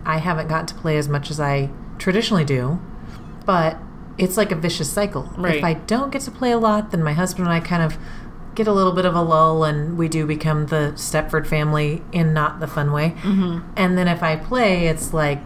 [0.07, 2.79] I haven't gotten to play as much as I traditionally do,
[3.45, 3.77] but
[4.19, 5.33] it's like a vicious cycle.
[5.37, 5.57] Right.
[5.57, 7.97] If I don't get to play a lot, then my husband and I kind of
[8.55, 12.35] get a little bit of a lull and we do become the Stepford family in
[12.35, 13.15] not the fun way.
[13.23, 13.71] Mm-hmm.
[13.77, 15.41] And then if I play, it's like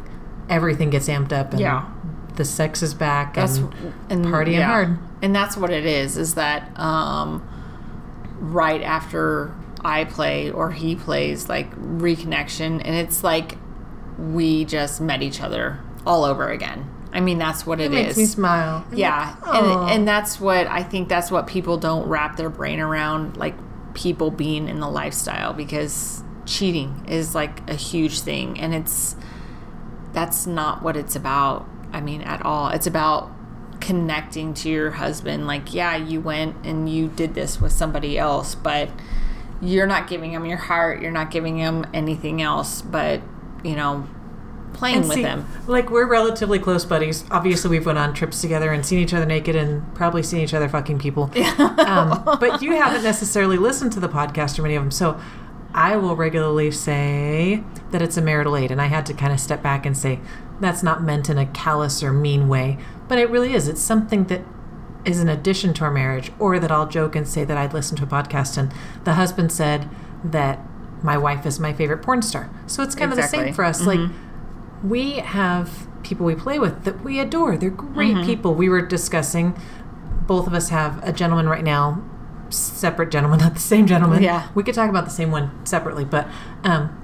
[0.49, 1.87] everything gets amped up and Yeah.
[2.35, 3.73] the sex is back That's and
[4.11, 4.67] and partying yeah.
[4.67, 4.99] hard.
[5.23, 6.17] And that's what it is.
[6.17, 7.47] Is that um,
[8.41, 13.57] right after I play or he plays, like reconnection, and it's like
[14.19, 16.91] we just met each other all over again.
[17.17, 18.17] I mean, that's what it it makes is.
[18.17, 18.85] me smile.
[18.91, 21.09] I'm Yeah, like, and and that's what I think.
[21.09, 23.55] That's what people don't wrap their brain around, like
[23.95, 29.17] people being in the lifestyle, because cheating is like a huge thing, and it's
[30.13, 31.67] that's not what it's about.
[31.93, 32.69] I mean, at all.
[32.69, 33.31] It's about
[33.81, 35.47] connecting to your husband.
[35.47, 38.91] Like, yeah, you went and you did this with somebody else, but
[39.61, 41.01] you're not giving him your heart.
[41.01, 43.21] You're not giving him anything else, but
[43.65, 44.07] you know,
[44.73, 45.47] playing And with see, him.
[45.67, 47.25] Like we're relatively close buddies.
[47.31, 50.55] Obviously, we've went on trips together and seen each other naked and probably seen each
[50.55, 51.25] other fucking people.
[51.59, 55.21] um, but you haven't necessarily listened to the podcast or many of them, so
[55.75, 59.41] I will regularly say that it's a marital aid, and I had to kind of
[59.41, 60.21] step back and say
[60.61, 63.69] that's not meant in a callous or mean way, but it really is.
[63.69, 64.43] It's something that
[65.05, 67.97] is an addition to our marriage, or that I'll joke and say that I'd listen
[67.99, 68.73] to a podcast and
[69.05, 69.89] the husband said
[70.25, 70.59] that
[71.03, 72.51] my wife is my favorite porn star.
[72.67, 73.85] So it's kind of the same for us.
[73.87, 74.01] Like
[74.83, 77.57] we have people we play with that we adore.
[77.57, 78.55] They're great people.
[78.55, 79.59] We were discussing.
[80.27, 82.03] Both of us have a gentleman right now,
[82.51, 84.23] separate gentleman, not the same gentleman.
[84.23, 84.49] Yeah.
[84.55, 86.27] we could talk about the same one separately, but
[86.65, 87.01] um,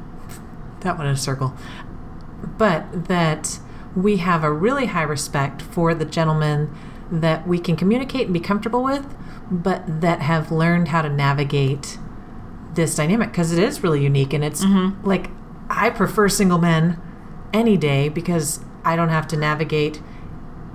[0.81, 1.55] that one in a circle.
[2.59, 3.61] But that
[3.95, 6.75] we have a really high respect for the gentleman
[7.11, 9.07] that we can communicate and be comfortable with,
[9.51, 11.99] but that have learned how to navigate
[12.75, 14.65] this dynamic because it is really unique and it's
[15.05, 15.29] like
[15.69, 16.99] I prefer single men
[17.53, 20.01] any day because I don't have to navigate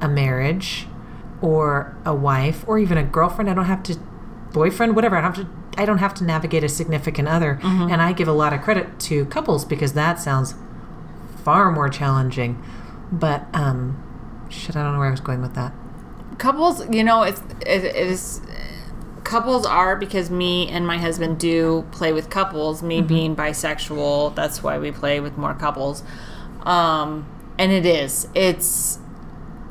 [0.02, 0.88] a marriage
[1.42, 3.50] or a wife or even a girlfriend.
[3.50, 3.98] I don't have to
[4.54, 5.18] boyfriend, whatever.
[5.18, 7.60] I don't have to I don't have to navigate a significant other.
[7.64, 10.56] And I give a lot of credit to couples because that sounds
[11.44, 12.64] far more challenging.
[13.12, 14.04] But um
[14.50, 15.74] shit, I don't know where I was going with that.
[16.40, 18.42] couples you know it's it, it is
[19.24, 24.62] couples are because me and my husband do play with couples me being bisexual that's
[24.64, 26.04] why we play with more couples
[26.66, 29.00] um and it is it's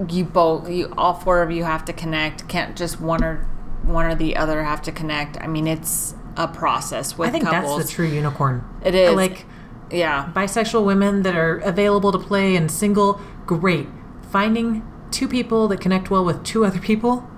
[0.09, 3.49] you both you all four of you have to connect can't just one or
[3.83, 7.45] one or the other have to connect i mean it's a process with I think
[7.45, 8.65] couples that's the true unicorn.
[8.85, 9.15] It is.
[9.15, 9.47] Like
[9.91, 13.89] yeah bisexual women that are available to play and single, great.
[14.31, 17.29] Finding two people that connect well with two other people,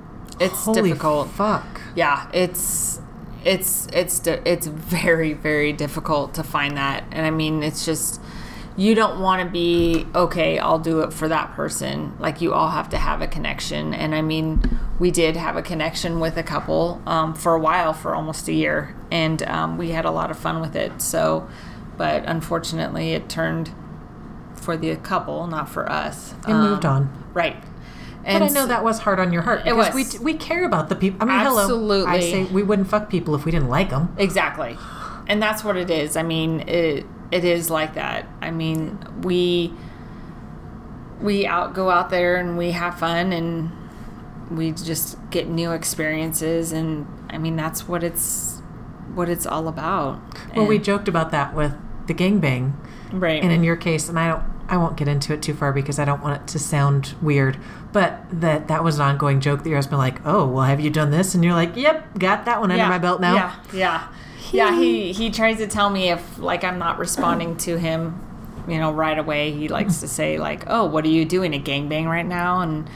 [0.40, 1.80] it's holy difficult Fuck.
[1.94, 3.00] yeah it's
[3.44, 8.20] it's it's it's very very difficult to find that and i mean it's just
[8.78, 12.70] you don't want to be okay i'll do it for that person like you all
[12.70, 14.62] have to have a connection and i mean
[15.00, 18.52] we did have a connection with a couple um, for a while for almost a
[18.52, 21.46] year and um, we had a lot of fun with it so
[21.96, 23.70] but unfortunately it turned
[24.54, 27.10] for the couple not for us It moved on.
[27.34, 27.56] right
[28.24, 30.18] But I know that was hard on your heart It because was.
[30.20, 31.18] we we care about the people.
[31.22, 31.58] I mean, hello.
[31.58, 31.62] I
[32.16, 32.20] Absolutely.
[32.30, 34.14] say we wouldn't fuck people if we didn't like them.
[34.18, 34.76] Exactly.
[35.26, 36.16] And that's what it is.
[36.16, 38.26] I mean, it it is like that.
[38.40, 39.72] I mean, we
[41.20, 43.72] we out go out there and we have fun and
[44.50, 48.62] we just get new experiences and I mean, that's what it's
[49.14, 50.20] what it's all about.
[50.54, 51.74] Well, we joked about that with
[52.06, 52.72] the gangbang,
[53.12, 53.42] right.
[53.42, 55.98] and in your case, and I don't I won't get into it too far because
[55.98, 57.58] I don't want it to sound weird,
[57.92, 60.90] but that that was an ongoing joke that your husband like, oh, well, have you
[60.90, 61.34] done this?
[61.34, 63.34] And you're like, yep, got that one under my belt now.
[63.34, 64.08] Yeah, yeah,
[64.52, 64.78] yeah.
[64.78, 68.20] He he tries to tell me if like I'm not responding to him,
[68.68, 69.52] you know, right away.
[69.52, 71.54] He likes to say like, oh, what are you doing?
[71.54, 72.60] A gangbang right now?
[72.60, 72.88] And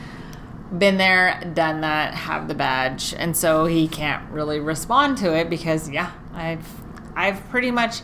[0.77, 5.51] been there, done that, have the badge, and so he can't really respond to it
[5.51, 6.67] because yeah, I've
[7.15, 8.01] I've pretty much.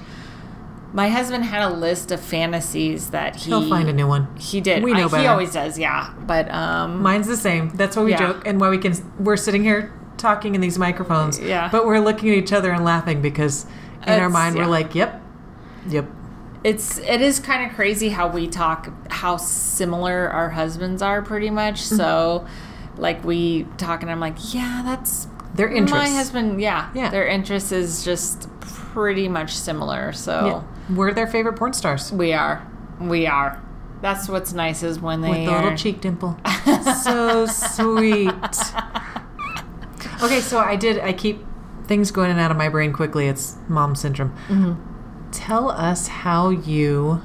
[0.90, 4.34] My husband had a list of fantasies that he He'll find a new one.
[4.38, 4.82] He did.
[4.82, 5.20] We know I- better.
[5.22, 6.14] He always does, yeah.
[6.26, 7.68] But um, Mine's the same.
[7.70, 8.16] That's why we Yeah.
[8.18, 8.94] joke and why we can.
[9.18, 11.38] We're sitting here talking in these microphones.
[11.38, 11.68] Yeah.
[11.70, 13.66] But we're looking at each other and laughing because
[14.06, 14.62] in our mind yeah.
[14.64, 15.22] we're like, yep,
[15.88, 16.06] yep.
[16.64, 21.50] it's it is kind of crazy how we talk how similar our husbands are pretty
[21.50, 21.96] much Mm-hmm.
[21.96, 22.46] so
[22.96, 25.94] like we talk and i'm like yeah that's Their interest.
[25.94, 27.10] my husband yeah Yeah.
[27.10, 30.46] their interest is just pretty much similar so
[30.88, 30.94] Yeah.
[30.96, 32.10] We're their favorite porn stars.
[32.12, 32.66] we are
[33.00, 33.62] we are
[34.00, 36.38] that's what's nice is when they With the little cheek dimple.
[37.02, 38.30] so sweet.
[40.20, 41.44] Okay, so I did, I keep
[41.86, 43.28] things going in and out of my brain quickly.
[43.28, 44.30] It's mom syndrome.
[44.48, 45.30] Mm-hmm.
[45.30, 47.22] Tell us how you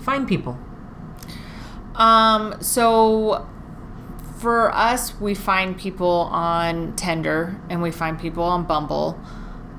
[0.00, 0.58] find people.
[1.94, 3.48] Um, so
[4.38, 9.18] for us, we find people on Tinder and we find people on Bumble.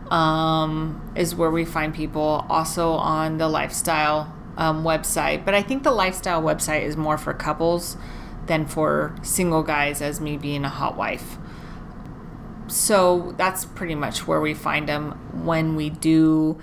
[0.09, 2.45] Um, is where we find people.
[2.47, 7.33] Also on the lifestyle um, website, but I think the lifestyle website is more for
[7.33, 7.97] couples
[8.45, 10.01] than for single guys.
[10.01, 11.37] As me being a hot wife.
[12.75, 15.11] So that's pretty much where we find them
[15.45, 16.59] when we do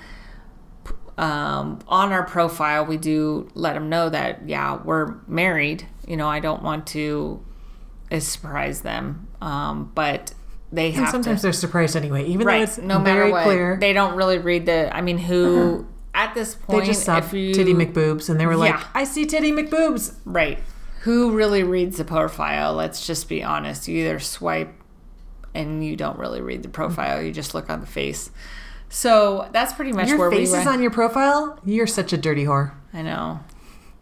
[1.19, 5.87] um, on our profile, we do let them know that yeah, we're married.
[6.07, 7.43] You know, I don't want to
[8.11, 10.35] uh, surprise them, um, but
[10.73, 11.47] they And have sometimes to.
[11.47, 13.77] they're surprised anyway, even though it's no matter very what, clear.
[13.81, 14.95] they don't really read the.
[14.95, 16.81] I mean, who at this point?
[16.81, 18.85] They just saw you Titty McBoobs and they were like, Yeah.
[18.95, 20.15] I see Titty McBoobs.
[20.25, 20.59] right,
[21.03, 22.75] who really reads the profile?
[22.75, 23.87] Let's just be honest.
[23.87, 24.75] You either swipe
[25.55, 27.23] and you don't really read the profile.
[27.23, 28.31] You just look on the face.
[28.89, 31.59] So that's pretty much Your where face we is on your profile?
[31.65, 32.73] You're such a dirty whore.
[32.93, 33.41] I know.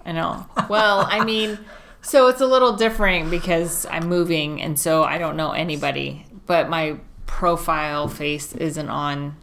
[0.05, 0.47] I know.
[0.69, 1.59] Well, I mean,
[2.03, 6.69] so it's a little different because I'm moving and so I don't know anybody, but
[6.69, 9.37] my profile face isn't on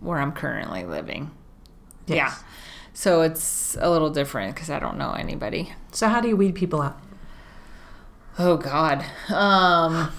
[0.00, 1.30] where I'm currently living.
[2.06, 2.16] Yes.
[2.16, 2.34] Yeah.
[2.94, 5.72] So it's a little different because I don't know anybody.
[5.92, 6.98] So how do you weed people out?
[8.38, 9.04] Oh God.
[9.28, 10.10] Um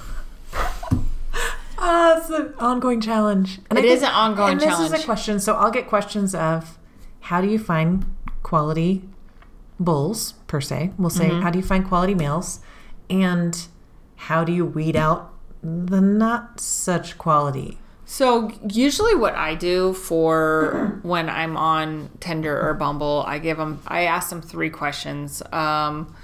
[1.77, 3.59] Ah, it's an ongoing challenge.
[3.69, 5.39] And It I is an ongoing and This is a question.
[5.39, 6.77] So I'll get questions of
[7.21, 8.05] how do you find
[8.43, 9.03] quality
[9.79, 10.91] bulls per se?
[10.97, 11.41] We'll say Mm-hmm.
[11.41, 12.59] how do you find quality males,
[13.09, 13.67] and
[14.15, 17.77] how do you weed out the not such quality?
[18.07, 23.81] So usually, what I do for when I'm on Tinder or Bumble, I give them,
[23.87, 25.41] I ask them three questions.
[25.51, 26.15] Um,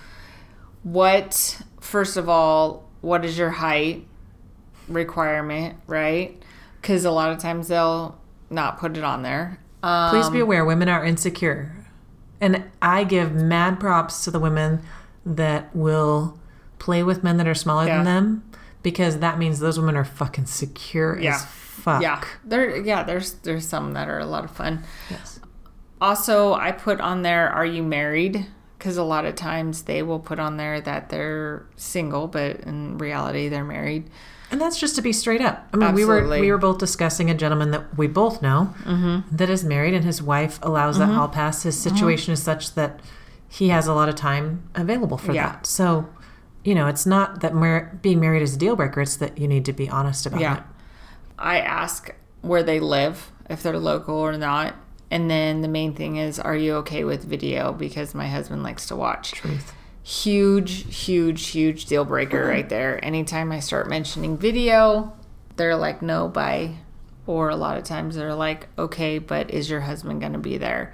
[0.83, 4.05] what, first of all, what is your height
[4.93, 6.41] requirement, right?
[6.81, 8.17] Because a lot of times they'll
[8.49, 9.59] not put it on there.
[9.83, 11.73] Um, Please be aware, women are insecure,
[12.39, 14.81] and I give mad props to the women
[15.25, 16.39] that will
[16.79, 17.97] play with men that are smaller Yeah.
[17.97, 18.43] than them
[18.83, 21.35] because that means those women are fucking secure Yeah.
[21.35, 22.01] as fuck.
[22.01, 23.03] yeah, there, yeah.
[23.03, 24.83] There's there's some that are a lot of fun.
[25.09, 25.39] Yes.
[25.99, 30.19] Also, I put on there, "Are you married?" Because a lot of times they will
[30.19, 34.09] put on there that they're single, but in reality they're married.
[34.51, 35.67] And that's just to be straight up.
[35.73, 39.35] I mean, we were we were both discussing a gentleman that we both know Mm-hmm.
[39.35, 41.63] that is married, and his wife allows that hall pass.
[41.63, 42.99] His situation is such that
[43.47, 45.47] he has a lot of time available for Yeah.
[45.53, 45.65] that.
[45.65, 46.07] So,
[46.63, 49.01] you know, it's not that mar- being married is a deal breaker.
[49.01, 50.57] It's that you need to be honest about Yeah.
[50.57, 50.63] it.
[51.39, 54.75] I ask where they live, if they're local or not.
[55.09, 57.73] And then the main thing is, are you okay with video?
[57.73, 59.31] Because my husband likes to watch.
[59.33, 59.73] Truth.
[60.03, 63.03] Huge, huge, huge deal breaker right there.
[63.03, 65.13] Anytime I start mentioning video,
[65.57, 66.75] they're like, no, bye.
[67.27, 70.57] Or a lot of times they're like, okay, but is your husband going to be
[70.57, 70.93] there?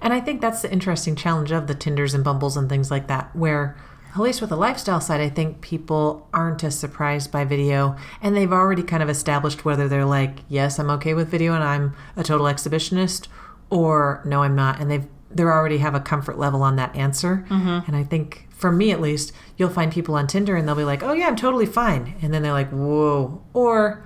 [0.00, 3.08] And I think that's the interesting challenge of the Tinders and Bumbles and things like
[3.08, 3.76] that, where
[4.14, 8.36] at least with the lifestyle side, I think people aren't as surprised by video and
[8.36, 11.94] they've already kind of established whether they're like, yes, I'm okay with video and I'm
[12.16, 13.28] a total exhibitionist,
[13.70, 14.80] or no, I'm not.
[14.80, 17.44] And they've they already have a comfort level on that answer.
[17.48, 17.86] Mm-hmm.
[17.86, 20.84] And I think for me at least, you'll find people on Tinder and they'll be
[20.84, 22.14] like, oh yeah, I'm totally fine.
[22.22, 23.42] And then they're like, whoa.
[23.52, 24.04] Or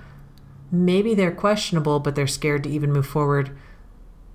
[0.71, 3.55] maybe they're questionable, but they're scared to even move forward.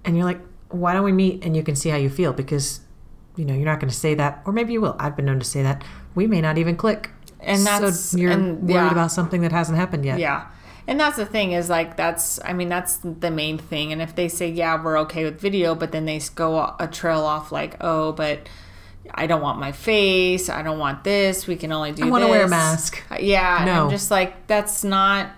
[0.04, 2.32] And you're like, why don't we meet and you can see how you feel?
[2.32, 2.80] Because,
[3.36, 4.96] you know, you're not going to say that, or maybe you will.
[4.98, 5.84] I've been known to say that.
[6.14, 7.10] We may not even click.
[7.40, 10.18] And that's- so you're and- worried about something that hasn't happened yet.
[10.18, 10.46] Yeah.
[10.86, 13.92] And that's the thing is like that's I mean that's the main thing.
[13.92, 17.20] And if they say yeah we're okay with video, but then they go a trail
[17.20, 18.48] off like oh but
[19.10, 20.48] I don't want my face.
[20.48, 21.46] I don't want this.
[21.46, 22.04] We can only do.
[22.06, 23.02] I wanna wear a mask.
[23.10, 23.84] Uh, yeah, and No.
[23.84, 25.30] I'm just like that's not.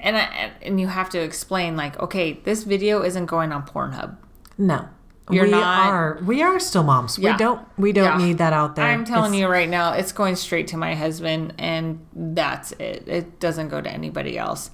[0.00, 4.16] And I, and you have to explain like okay this video isn't going on Pornhub.
[4.58, 4.88] No.
[5.30, 7.18] You're we not- are we are still moms.
[7.18, 7.32] Yeah.
[7.32, 8.26] We don't we don't Yeah.
[8.26, 8.84] need that out there.
[8.84, 13.04] I'm telling It's- you right now, it's going straight to my husband, and that's it.
[13.06, 14.70] It doesn't go to anybody else.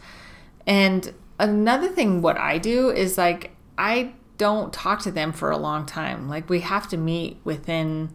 [0.67, 5.57] And another thing, what I do is like, I don't talk to them for a
[5.57, 6.29] long time.
[6.29, 8.11] Like, we have to meet within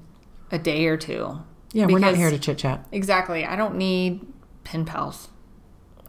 [0.52, 1.40] a day or two.
[1.72, 2.86] Yeah, we're not here to chit chat.
[2.92, 3.46] Exactly.
[3.46, 4.26] I don't need
[4.64, 5.30] pen pals.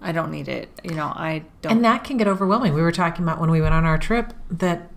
[0.00, 0.68] I don't need it.
[0.84, 1.72] You know, I don't.
[1.72, 2.74] And that can get overwhelming.
[2.74, 4.90] We were talking about when we went on our trip that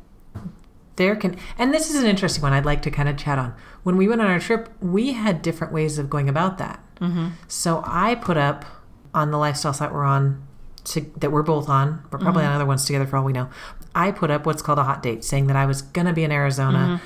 [0.98, 3.54] there can, and this is an interesting one I'd like to kind of chat on.
[3.84, 6.84] When we went on our trip, we had different ways of going about that.
[7.00, 7.30] Mm-hmm.
[7.48, 8.66] So I put up
[9.14, 10.46] on the lifestyle site we're on,
[10.86, 13.50] to, that we're both on, we're probably on other ones together for all we know.
[13.96, 16.24] I put up what's called a hot date, saying that I was going to be
[16.24, 17.02] in Arizona.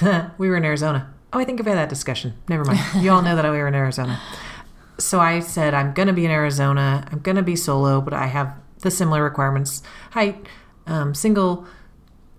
[0.38, 1.12] we were in Arizona.
[1.32, 2.34] Oh, I think I've had that discussion.
[2.48, 2.80] Never mind.
[3.02, 4.20] You all know that we were in Arizona.
[4.98, 7.08] So I said, I'm going to be in Arizona.
[7.10, 10.46] I'm going to be solo, but I have the similar requirements height,
[10.86, 11.66] um, single,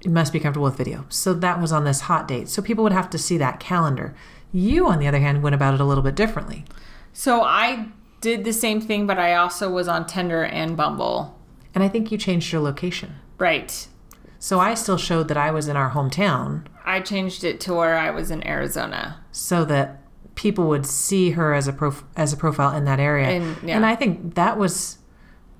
[0.04, 1.06] you must be comfortable with video.
[1.10, 2.50] So that was on this hot date.
[2.50, 4.14] So people would have to see that calendar.
[4.52, 6.66] You, on the other hand, went about it a little bit differently.
[7.12, 7.88] so I
[8.22, 11.38] did the same thing, but I also was on Tinder and Bumble.
[11.76, 13.16] And I think you changed your location.
[13.38, 13.88] Right.
[14.40, 17.98] So I still showed that I was in our hometown I changed it to where
[17.98, 19.20] I was in Arizona.
[19.32, 20.02] so that
[20.36, 23.28] people would see her as a prof- as a profile in that area.
[23.28, 23.76] And, yeah.
[23.76, 24.98] and I think that was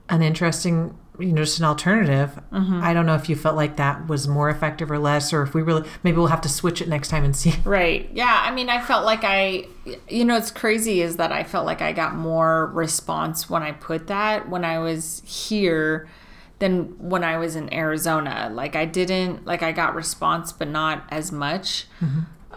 [0.10, 2.40] an interesting, you know, just an alternative.
[2.52, 2.82] Mm-hmm.
[2.84, 5.54] I don't know if you felt like that was more effective or less, or if
[5.54, 7.54] we really maybe we'll have to switch it next time and see.
[7.64, 8.10] Right.
[8.14, 8.44] Yeah.
[8.46, 9.68] I mean, I felt like I,
[10.10, 13.72] you know, it's crazy is that I felt like I got more response when I
[13.72, 16.08] put that when I was here
[16.60, 18.50] than when I was in Arizona.
[18.54, 21.88] Like I didn't, like I got response, but not as much.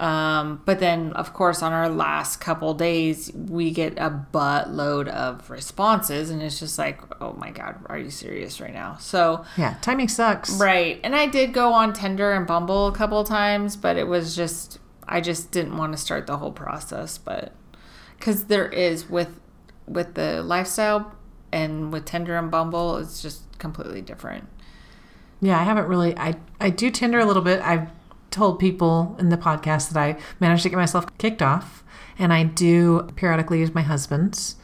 [0.01, 5.49] Um, but then, of course, on our last couple days, we get a buttload of
[5.51, 8.97] responses, and it's just like, oh my God, are you serious right now?
[8.99, 10.59] So, Yeah, timing sucks.
[10.59, 11.01] Right.
[11.03, 14.79] And I did go on Tinder and Bumble a couple times, but it was just
[15.09, 17.53] I just didn't want to start the whole process, but
[18.21, 19.41] cuz there is with
[19.87, 21.15] with the lifestyle
[21.53, 24.49] and with Tinder and Bumble it's just completely different.
[25.41, 26.17] Yeah, I haven't really.
[26.17, 27.61] I I do Tinder a little bit.
[27.61, 27.89] I've
[28.31, 31.85] told people in the podcast that I managed to get myself kicked off,
[32.19, 34.57] and I do periodically use my husband's,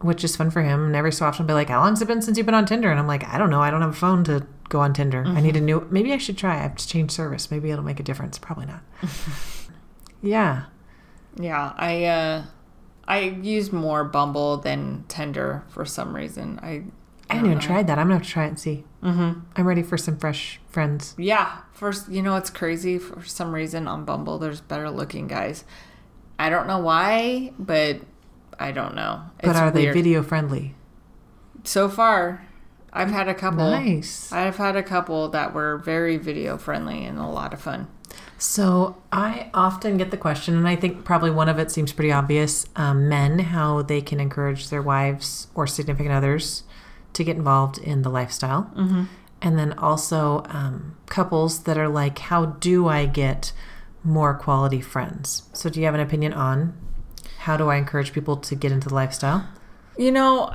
[0.00, 0.86] which is fun for him.
[0.86, 2.66] And every so often, I'll be like, "How long's it been since you've been on
[2.66, 3.60] Tinder?" And I'm like, "I don't know.
[3.62, 5.24] I don't have a phone to go on Tinder.
[5.26, 5.86] I need a new.
[5.90, 6.64] Maybe I should try.
[6.64, 7.50] I've changed service.
[7.50, 8.38] Maybe it'll make a difference.
[8.38, 8.82] Probably not.
[10.22, 10.64] yeah,
[11.38, 12.44] Yeah, I uh
[13.08, 16.58] I used more Bumble than Tinder for some reason.
[16.62, 16.84] I
[17.30, 17.98] I haven't even tried that.
[17.98, 18.84] I'm gonna have to try it and see.
[19.02, 19.40] Mm-hmm.
[19.54, 21.14] I'm ready for some fresh friends.
[21.18, 22.98] Yeah, first, you know, it's crazy.
[22.98, 25.64] For some reason on Bumble, there's better looking guys.
[26.38, 28.00] I don't know why, but
[28.58, 29.22] I don't know.
[29.40, 30.74] But It's are they video friendly?
[31.64, 32.46] So far,
[32.92, 33.70] I've had a couple.
[33.70, 34.32] Nice.
[34.32, 37.88] I've had a couple that were very video friendly and a lot of fun.
[38.38, 42.12] So I often get the question, and I think probably one of it seems pretty
[42.12, 46.62] obvious: um, men how they can encourage their wives or significant others
[47.16, 49.04] to get involved in the lifestyle, mm-hmm.
[49.40, 53.52] and then also um, couples that are like, how do I get
[54.04, 55.48] more quality friends?
[55.54, 56.74] So do you have an opinion on
[57.38, 59.48] how do I encourage people to get into the lifestyle?
[59.96, 60.54] You know,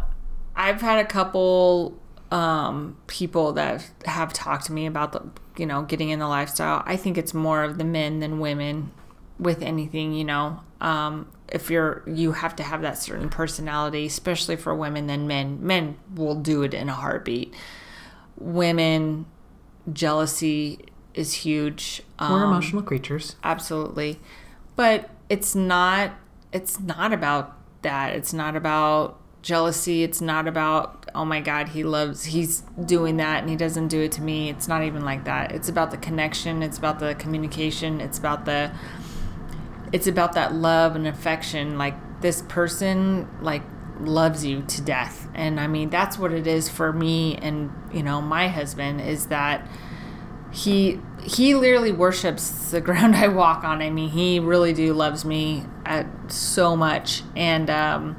[0.56, 5.24] I've had a couple um, people that have talked to me about the,
[5.58, 6.84] you know, getting in the lifestyle.
[6.86, 8.92] I think it's more of the men than women
[9.42, 10.62] with anything, you know.
[10.80, 15.60] Um, if you're, you have to have that certain personality, especially for women than men.
[15.62, 17.54] Men will do it in a heartbeat.
[18.38, 19.26] Women,
[19.92, 20.80] jealousy
[21.14, 22.02] is huge.
[22.20, 23.36] We're Um, emotional creatures.
[23.44, 24.20] absolutely
[24.78, 26.12] but it's not
[26.54, 31.84] it's not about that it's not about jealousy it's not about oh my god he
[31.84, 35.26] loves he's doing that and he doesn't do it to me it's not even like
[35.26, 38.72] that it's about the connection it's about the communication it's about the
[39.92, 43.64] it's about that love and affection like this person like
[44.00, 48.02] loves you to death and i mean that's what it is for me and you
[48.02, 49.68] know my husband is that
[50.52, 53.82] he he literally worships the ground I walk on.
[53.82, 58.16] I mean, he really do loves me at so much, and um,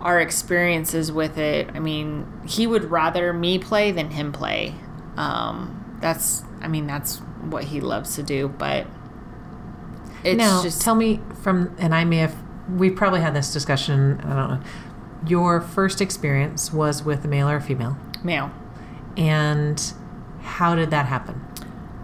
[0.00, 1.70] our experiences with it.
[1.74, 4.74] I mean, he would rather me play than him play.
[5.16, 8.86] Um, that's I mean that's what he loves to do, but
[10.24, 12.36] it's now, just tell me from, and I may have,
[12.70, 14.20] we probably had this discussion.
[14.24, 14.60] I don't know.
[15.26, 18.50] your first experience was with a male or a female, Male.
[19.16, 19.92] and
[20.40, 21.40] how did that happen?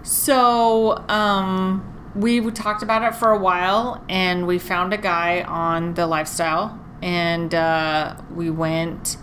[0.02, 5.94] So, um, we talked about it for a while and we found a guy on
[5.94, 9.16] the lifestyle and uh, we went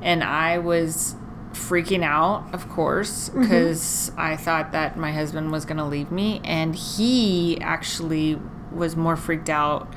[0.00, 1.14] and I was
[1.58, 6.40] freaking out, of course, because I thought that my husband was going to leave me
[6.44, 8.38] and he actually
[8.72, 9.92] was more freaked out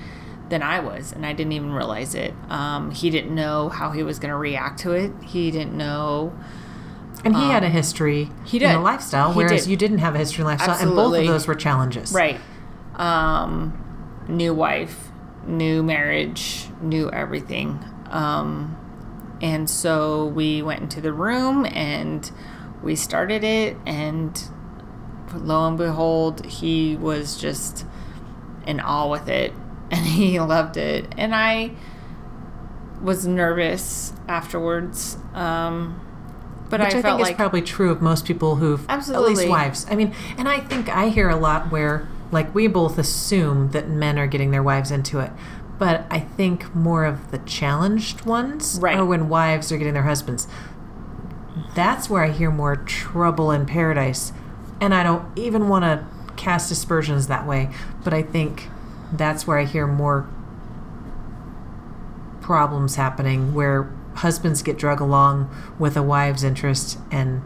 [0.49, 2.33] than I was, and I didn't even realize it.
[2.49, 5.11] Um, he didn't know how he was going to react to it.
[5.23, 6.33] He didn't know.
[7.23, 8.75] And he had a history Um, he in did.
[8.75, 9.69] a lifestyle, He whereas did.
[9.69, 12.11] you didn't have a history in lifestyle, and both of those were challenges.
[12.11, 12.39] Right.
[12.95, 13.77] Um,
[14.27, 15.09] new wife,
[15.45, 17.79] new marriage, new everything.
[18.09, 18.75] Um,
[19.41, 22.31] and so we went into the room and
[22.83, 24.41] we started it, and
[25.33, 27.85] lo and behold, he was just
[28.65, 29.53] in awe with it,
[29.91, 31.71] and he loved it, and I
[33.01, 35.17] was nervous afterwards.
[35.33, 35.99] Um,
[36.69, 39.47] but Which I, I, think like is probably true of most people who've at least
[39.49, 39.85] wives.
[39.89, 43.89] I mean, and I think I hear a lot where like we both assume that
[43.89, 45.31] men are getting their wives into it.
[45.81, 48.99] But I think more of the challenged ones Right.
[48.99, 50.47] are when wives are getting their husbands.
[51.73, 54.31] That's where I hear more trouble in paradise.
[54.79, 56.03] And I don't even want to
[56.35, 57.71] cast aspersions that way,
[58.03, 58.69] but I think
[59.11, 60.27] that's where I hear more
[62.41, 67.41] problems happening where husbands get drug along with a wife's interest and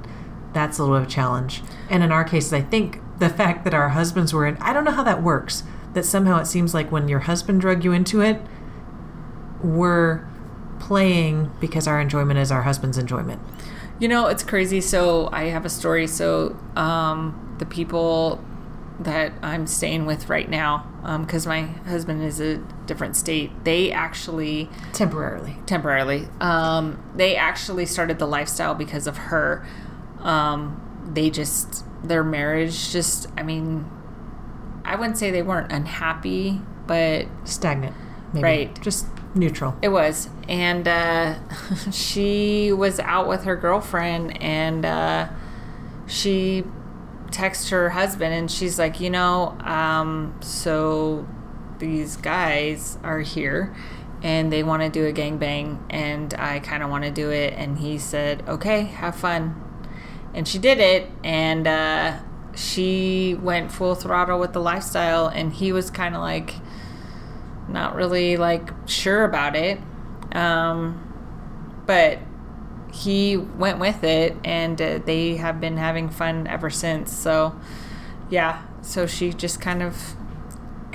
[0.52, 1.64] that's a little bit of a challenge.
[1.90, 4.84] And in our cases, I think the fact that our husbands were in, I don't
[4.84, 5.64] know how that works,
[5.96, 8.40] that somehow it seems like when your husband drug you into it,
[9.64, 10.28] we're
[10.80, 13.42] playing because our enjoyment is our husband's enjoyment.
[13.98, 14.82] You know, it's crazy.
[14.82, 16.06] So I have a story.
[16.06, 18.44] So um, the people
[19.00, 20.86] that I'm staying with right now,
[21.22, 25.58] because my husband is a different state, they actually Temporarily.
[25.66, 29.66] temporarily, um, they actually started the lifestyle because of her.
[30.20, 30.82] Um,
[31.14, 33.86] they just their marriage just, I mean,
[34.86, 37.96] I wouldn't say they weren't unhappy, but Stagnant.
[38.34, 38.44] Maybe.
[38.44, 38.82] Right.
[38.82, 39.76] Just neutral.
[39.82, 40.30] It was.
[40.48, 41.36] And uh,
[41.92, 45.30] she was out with her girlfriend and uh,
[46.08, 46.64] she
[47.28, 51.28] texted her husband and she's like, you know, um, so
[51.80, 53.76] these guys are here
[54.24, 57.54] and they want to do a gangbang and I kind of want to do it.
[57.54, 59.62] And he said, okay, have fun.
[60.34, 62.20] And she did it and uh,
[62.56, 66.56] she went full throttle with the lifestyle and he was kind of like,
[67.68, 69.80] not really like sure about it.
[70.32, 71.02] Um,
[71.86, 72.20] but
[72.94, 77.12] he went with it and uh, they have been having fun ever since.
[77.12, 77.60] So,
[78.30, 78.64] yeah.
[78.82, 80.16] So she just kind of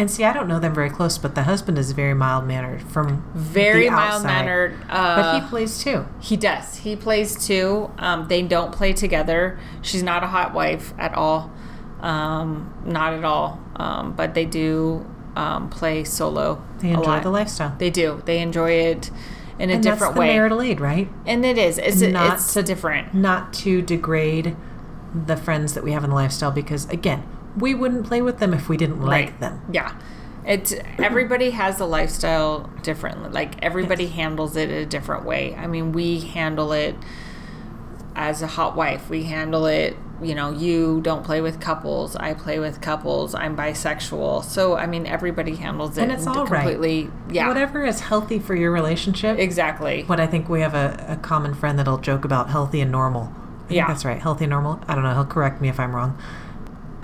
[0.00, 2.82] And see, I don't know them very close, but the husband is very mild mannered
[2.82, 4.74] from very mild mannered.
[4.88, 6.06] Uh, But he plays too.
[6.20, 6.76] He does.
[6.76, 7.90] He plays too.
[7.98, 9.58] Um, they don't play together.
[9.82, 11.52] She's not a hot wife at all.
[12.00, 13.60] Um, not at all.
[13.76, 16.64] Um, but they do um, play solo.
[16.78, 17.74] They enjoy the lifestyle.
[17.76, 18.22] They do.
[18.24, 19.10] They enjoy it
[19.58, 20.28] in a and different that's the way.
[20.28, 21.10] marital aid, right?
[21.26, 21.76] and it is.
[21.76, 23.12] It's Not it's different.
[23.12, 24.56] Not to degrade
[25.14, 27.22] the friends that we have in the lifestyle because again,
[27.56, 29.62] we wouldn't play with them if we didn't like them.
[29.72, 29.94] Yeah.
[30.46, 33.30] It's everybody has a lifestyle differently.
[33.30, 35.54] Like everybody handles it a different way.
[35.54, 36.94] I mean, we handle it
[38.16, 39.10] as a hot wife.
[39.10, 42.16] We handle it, you know, you don't play with couples.
[42.16, 43.34] I play with couples.
[43.34, 44.44] I'm bisexual.
[44.44, 46.62] So, I mean, everybody handles it And it's all right.
[46.62, 47.10] completely.
[47.30, 47.48] Yeah.
[47.48, 49.38] Whatever is healthy for your relationship.
[49.38, 50.04] Exactly.
[50.04, 53.32] What I think we have a, a common friend that'll joke about healthy and normal.
[53.68, 53.86] Yeah.
[53.86, 54.20] that's right.
[54.20, 54.80] Healthy and normal.
[54.88, 55.14] I don't know.
[55.14, 56.18] He'll correct me if I'm wrong.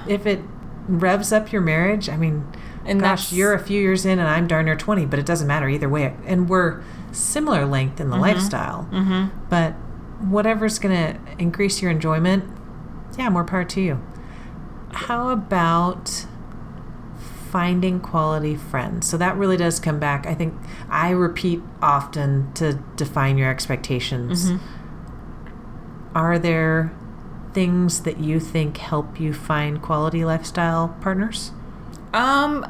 [0.09, 0.41] If it
[0.89, 2.47] revs up your marriage, I mean,
[2.87, 5.47] And gosh, you're a few years in and I'm darn near 20, but it doesn't
[5.47, 6.15] matter either way.
[6.25, 6.83] And we're
[7.13, 8.89] similar length in the lifestyle.
[8.93, 9.49] Mm-hmm.
[9.49, 9.73] But
[10.23, 12.45] whatever's going to increase your enjoyment,
[13.19, 14.03] yeah, more power to you.
[14.93, 16.27] How about
[17.51, 19.09] finding quality friends?
[19.09, 20.27] So that really does come back.
[20.27, 20.55] I think
[20.89, 24.53] I repeat often to define your expectations.
[26.15, 26.93] Are there
[27.57, 31.53] things that you think help you find quality lifestyle partners?
[32.13, 32.67] Um,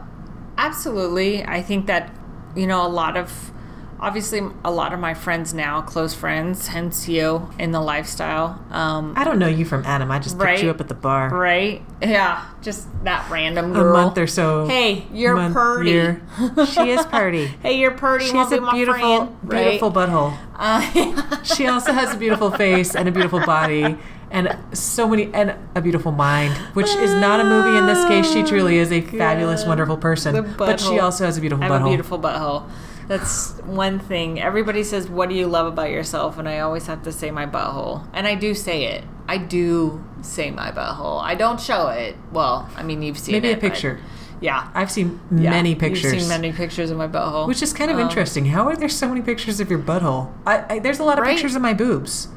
[0.57, 1.45] absolutely.
[1.45, 2.14] I think that
[2.55, 3.51] you know a lot of
[3.99, 8.62] obviously a lot of my friends now, close friends, hence you in the lifestyle.
[8.70, 10.11] Um, I don't know you from Adam.
[10.11, 10.62] I just picked Right.
[10.62, 11.82] you up at the bar right?
[12.03, 14.68] Yeah, just that random a month or so.
[14.68, 15.91] Hey, you're month, purty.
[15.91, 16.22] year.
[16.66, 17.47] She is purty.
[17.62, 18.26] hey, you're purty.
[18.26, 19.62] She has a my beautiful, friend, right?
[19.64, 20.37] beautiful butthole.
[20.55, 23.97] Uh, She also has a beautiful face and a beautiful body
[24.31, 28.31] and so many and a beautiful mind, which is not a movie in this case.
[28.33, 29.68] She truly is a fabulous, God.
[29.68, 31.87] wonderful person, but she also has a beautiful I have butthole.
[31.87, 32.68] a beautiful butthole.
[33.09, 34.41] That's one thing.
[34.41, 37.47] Everybody says, "What do you love about yourself?" And I always have to say my
[37.47, 39.05] butthole, and I do say it.
[39.29, 41.22] I do say my butthole.
[41.22, 42.16] I don't show it.
[42.33, 44.01] Well, I mean, you've seen Maybe it, a picture.
[44.41, 45.51] Yeah, I've seen Yeah.
[45.51, 46.12] many pictures.
[46.12, 48.47] You've seen many pictures of my butthole, Which is kind of Um, interesting.
[48.47, 50.29] How are there so many pictures of your butthole?
[50.47, 51.31] I, I there's a lot of Right?
[51.33, 52.29] pictures of my boobs.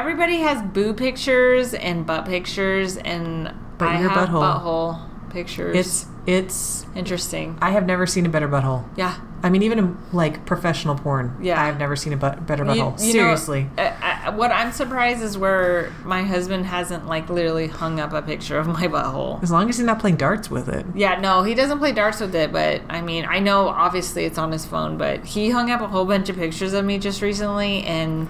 [0.00, 5.74] Everybody has boo pictures and butt pictures, and But I your have butthole- butthole pictures.
[5.74, 6.84] It's it's.
[6.94, 7.56] interesting.
[7.62, 8.84] I have never seen a better butthole.
[8.94, 9.14] Yeah.
[9.42, 11.34] I mean, even in like professional porn.
[11.40, 11.62] Yeah.
[11.62, 13.00] I've never seen a but, better You- butthole.
[13.00, 13.70] you know, Seriously.
[13.78, 18.20] uh, uh, what I'm surprised is where my husband hasn't like literally hung up a
[18.20, 19.42] picture of my butthole.
[19.42, 20.84] as long as he's not playing darts with it.
[20.94, 24.36] Yeah, no, he doesn't play darts with it, but I mean, I know obviously it's
[24.36, 27.22] on his phone, but he hung up a whole bunch of pictures of me just
[27.22, 28.28] recently, and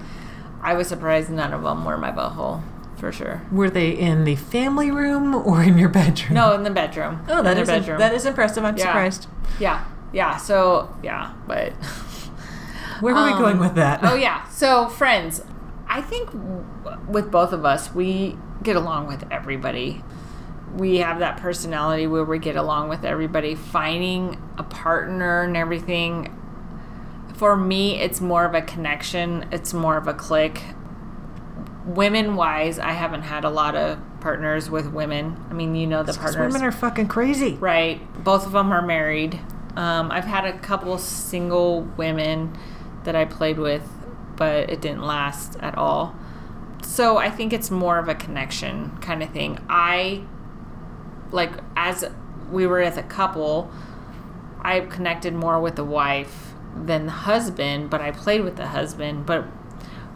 [0.61, 2.61] I was surprised none of them were my butthole,
[2.97, 3.41] for sure.
[3.51, 6.33] Were they in the family room or in your bedroom?
[6.35, 7.23] No, in the bedroom.
[7.29, 7.99] Oh, that in is bedroom.
[7.99, 8.63] that is impressive.
[8.65, 8.85] I'm Yeah.
[8.85, 9.27] surprised.
[9.59, 10.37] Yeah, yeah.
[10.37, 11.73] So yeah, but
[13.01, 13.99] Where were we Um, going with that?
[14.03, 14.47] oh yeah.
[14.49, 15.43] So friends,
[15.87, 16.63] I think w-
[17.07, 20.03] with both of us, we get along with everybody.
[20.75, 23.53] We have that personality where we get along with everybody.
[23.55, 26.33] Finding a partner and everything.
[27.37, 29.47] For me, it's more of a connection.
[29.51, 30.61] It's more of a click.
[31.85, 35.45] Women wise, I haven't had a lot of partners with women.
[35.49, 36.51] I mean, you know the partners.
[36.51, 37.53] women are fucking crazy.
[37.53, 38.01] Right.
[38.23, 39.39] Both of them are married.
[39.75, 42.57] Um, I've had a couple single women
[43.03, 43.87] that I played with,
[44.35, 46.15] but it didn't last at all.
[46.81, 49.59] So I think it's more of a connection kind of thing.
[49.69, 50.23] I,
[51.31, 52.03] like, as
[52.51, 53.69] we were as a couple,
[54.59, 56.46] I connected more with the wife
[56.85, 59.25] than the husband, but I played with the husband.
[59.25, 59.45] But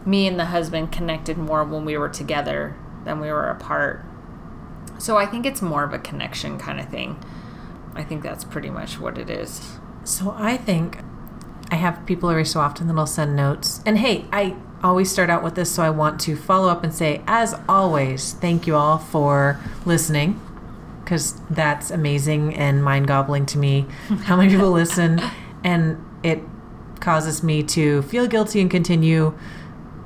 [0.06, 4.04] me and the husband connected more when we were together than we were apart.
[4.98, 7.22] So I think it's more of a connection kind of thing.
[7.94, 9.78] I think that's pretty much what it is.
[10.04, 10.98] So I think
[11.70, 13.80] I have people every so often that'll send notes.
[13.86, 16.92] And hey, I always start out with this, so I want to follow up and
[16.92, 20.40] say, as always, thank you all for listening,
[21.02, 23.86] because that's amazing and mind gobbling to me
[24.24, 25.20] how many people listen.
[25.64, 26.40] And it
[27.02, 29.36] causes me to feel guilty and continue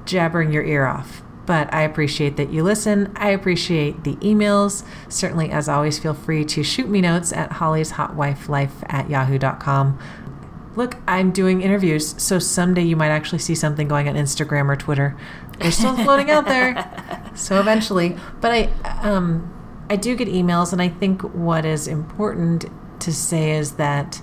[0.04, 1.22] jabbering your ear off.
[1.46, 3.12] But I appreciate that you listen.
[3.14, 4.84] I appreciate the emails.
[5.08, 9.98] Certainly, as always, feel free to shoot me notes at Holly's Hotwifelife at yahoo.com.
[10.74, 14.76] Look, I'm doing interviews, so someday you might actually see something going on Instagram or
[14.76, 15.16] Twitter.
[15.58, 17.30] They're still floating out there.
[17.34, 18.62] So eventually, but I
[19.02, 19.52] um
[19.88, 22.66] I do get emails and I think what is important
[23.00, 24.20] to say is that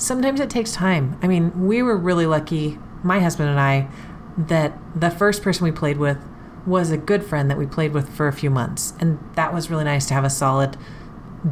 [0.00, 1.18] sometimes it takes time.
[1.22, 3.88] I mean, we were really lucky, my husband and I,
[4.36, 6.18] that the first person we played with
[6.66, 8.94] was a good friend that we played with for a few months.
[9.00, 10.76] And that was really nice to have a solid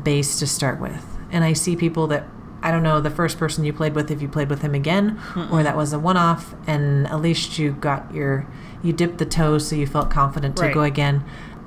[0.02, 1.04] base to start with.
[1.30, 2.24] And I see people that
[2.62, 5.20] I don't know the first person you played with if you played with him again
[5.52, 8.46] or that was a one off and at least you got your
[8.82, 10.74] you dipped the toes so you felt confident to Right.
[10.74, 11.22] go again.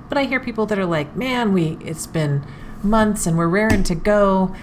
[0.09, 2.43] But I hear people that are like, "Man, we it's been
[2.83, 4.53] months and we're raring to go."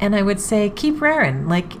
[0.00, 1.48] And I would say keep raring.
[1.48, 1.72] Like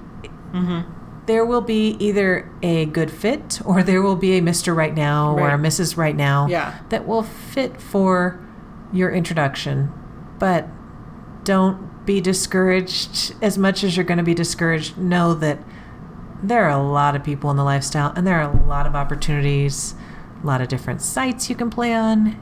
[1.26, 4.74] there will be either a good fit or there will be a Mr.
[4.74, 5.60] Right Now or a Right.
[5.60, 5.96] Mrs.
[5.96, 6.74] Right Now Yeah.
[6.88, 8.38] that will fit for
[8.92, 9.92] your introduction.
[10.38, 10.68] But
[11.44, 14.96] don't be discouraged as much as you're going to be discouraged.
[14.96, 15.58] Know that
[16.42, 18.94] there are a lot of people in the lifestyle and there are a lot of
[18.94, 19.94] opportunities,
[20.42, 22.36] a lot of different sites you can play on.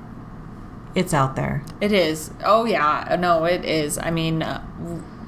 [0.94, 1.62] It's out there.
[1.80, 2.30] It is.
[2.44, 3.16] Oh yeah.
[3.18, 3.98] No, it is.
[3.98, 4.62] I mean, uh,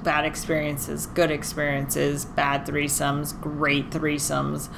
[0.06, 4.68] bad experiences, good experiences, bad threesomes, great threesomes.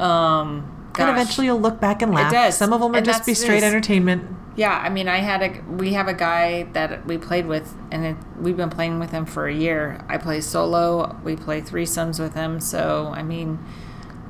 [0.00, 2.32] Um, And eventually you'll look back and laugh.
[2.32, 2.56] does.
[2.56, 4.28] Some of them are just be straight entertainment.
[4.56, 8.04] Yeah, I mean, I had a we have a guy that we played with, and
[8.06, 10.04] it, we've been playing with him for a year.
[10.08, 11.16] I play solo.
[11.24, 12.60] We play threesomes with him.
[12.60, 13.58] So I mean,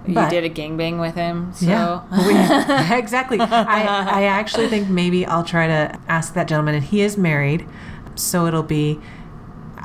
[0.06, 1.52] you did a gangbang with him.
[1.52, 2.00] So Yeah,
[2.90, 3.38] we, exactly.
[3.38, 3.82] I,
[4.20, 7.68] I actually think maybe I'll try to ask that gentleman, and he is married,
[8.14, 8.98] so it'll be.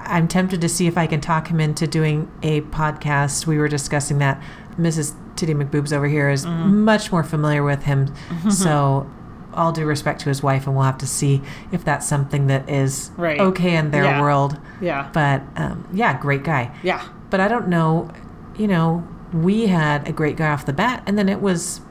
[0.06, 3.46] I'm tempted to see if I can talk him into doing a podcast.
[3.46, 4.42] We were discussing that.
[4.78, 5.14] Mrs.
[5.36, 6.84] Titty McBoobs over here is Mm-hmm.
[6.86, 8.14] much more familiar with him,
[8.50, 9.10] so
[9.54, 11.42] all due respect to his wife, and we'll have to see
[11.72, 13.40] if that's something that is Right.
[13.40, 14.22] okay in their Yeah.
[14.22, 14.58] world.
[14.80, 18.10] yeah, But um, yeah, great guy yeah, but I don't know,
[18.58, 21.82] you know, we had a great guy off the bat, and then it was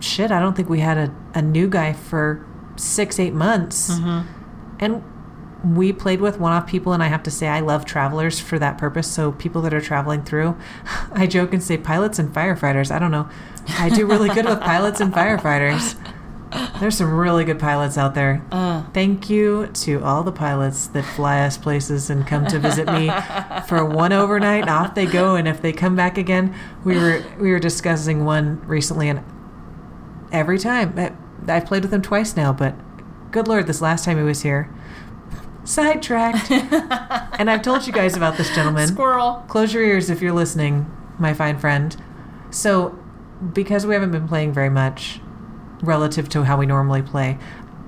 [0.00, 0.30] shit.
[0.30, 2.44] I don't think we had a, a new guy for
[2.76, 3.90] six, eight months.
[3.90, 4.26] Mm-hmm.
[4.80, 5.02] And
[5.64, 8.58] we played with one off people, and I have to say, I love travelers for
[8.58, 9.06] that purpose.
[9.10, 10.56] So, people that are traveling through,
[11.12, 12.90] I joke and say pilots and firefighters.
[12.90, 13.28] I don't know.
[13.78, 15.96] I do really good with pilots and firefighters.
[16.80, 18.44] There's some really good pilots out there.
[18.52, 18.82] Uh.
[18.92, 23.10] Thank you to all the pilots that fly us places and come to visit me
[23.68, 24.68] for one overnight.
[24.68, 26.54] Off they go, and if they come back again,
[26.84, 29.22] we were we were discussing one recently, and
[30.30, 31.12] every time I-
[31.48, 32.74] I've played with him twice now, but
[33.30, 34.68] good lord, this last time he was here,
[35.64, 36.50] sidetracked.
[37.38, 38.88] and I've told you guys about this gentleman.
[38.88, 39.44] Squirrel.
[39.48, 41.96] Close your ears if you're listening, my fine friend.
[42.50, 42.98] So,
[43.52, 45.20] because we haven't been playing very much
[45.82, 47.38] relative to how we normally play,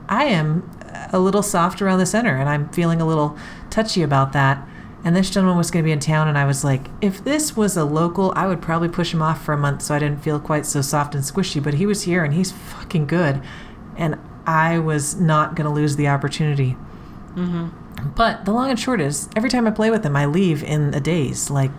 [0.09, 0.69] I am
[1.13, 3.37] a little soft around the center and I'm feeling a little
[3.71, 4.67] touchy about that.
[5.05, 7.55] And this gentleman was going to be in town, and I was like, if this
[7.55, 10.23] was a local, I would probably push him off for a month so I didn't
[10.23, 11.63] feel quite so soft and squishy.
[11.63, 13.43] But he was here and he's fucking good.
[13.99, 16.79] And I was not going to lose the opportunity.
[18.17, 20.93] But the long and short is, every time I play with him, I leave in
[20.95, 21.51] a daze.
[21.51, 21.71] Like,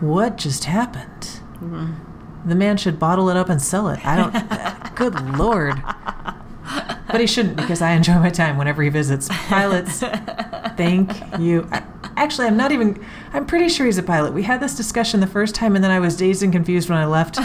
[0.00, 1.40] what just happened?
[2.46, 4.04] The man should bottle it up and sell it.
[4.06, 4.94] I don't.
[4.96, 5.82] good lord.
[7.10, 9.28] But he shouldn't because I enjoy my time whenever he visits.
[9.30, 10.00] Pilots,
[10.76, 11.66] thank you.
[11.72, 11.82] I,
[12.16, 13.04] actually, I'm not even.
[13.32, 14.32] I'm pretty sure he's a pilot.
[14.34, 16.98] We had this discussion the first time, and then I was dazed and confused when
[16.98, 17.38] I left.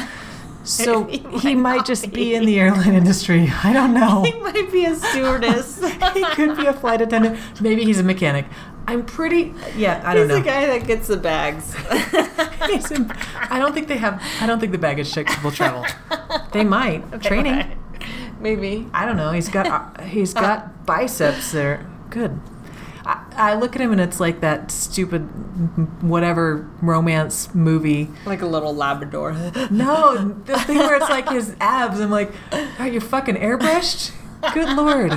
[0.64, 2.16] So He he might might just be.
[2.16, 3.52] be in the airline industry.
[3.64, 4.24] I don't know.
[4.24, 5.82] He might be a stewardess.
[6.14, 7.40] he could be a flight attendant.
[7.62, 8.46] Maybe he's a mechanic.
[8.88, 9.54] I'm pretty.
[9.78, 10.36] Yeah, I don't He's know.
[10.36, 11.74] He's the guy that gets the bags.
[12.70, 13.10] He's in-
[13.50, 14.22] I don't think they have.
[14.42, 15.86] I don't think the baggage check will travel.
[16.52, 17.80] They might training.
[18.40, 18.88] Maybe.
[18.94, 19.32] I don't know.
[19.32, 19.68] He's got.
[19.68, 21.90] uh, He's got biceps there.
[22.10, 22.40] Good.
[23.06, 25.22] I, I look at him and it's like that stupid
[26.02, 28.10] whatever romance movie.
[28.26, 29.34] Like a little Labrador.
[29.72, 32.00] No, the thing where it's like his abs.
[32.00, 32.32] I'm like,
[32.80, 34.12] are you fucking airbrushed?
[34.54, 35.12] Good lord.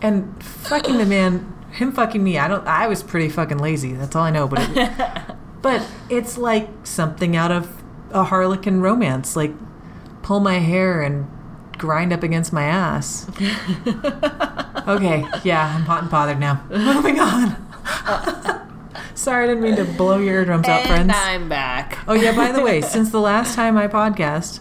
[0.00, 2.38] And fucking the man, him fucking me.
[2.38, 2.66] I don't.
[2.66, 3.92] I was pretty fucking lazy.
[3.92, 4.48] That's all I know.
[4.48, 9.36] But it, but it's like something out of a Harlequin romance.
[9.36, 9.52] Like
[10.22, 11.28] pull my hair and
[11.76, 13.26] grind up against my ass.
[14.90, 16.64] Okay, yeah, I'm hot and bothered now.
[16.70, 17.56] Moving on.
[19.14, 21.12] Sorry, I didn't mean to blow your eardrums out, and friends.
[21.14, 21.98] I'm back.
[22.08, 24.60] Oh yeah, by the way, since the last time I podcast,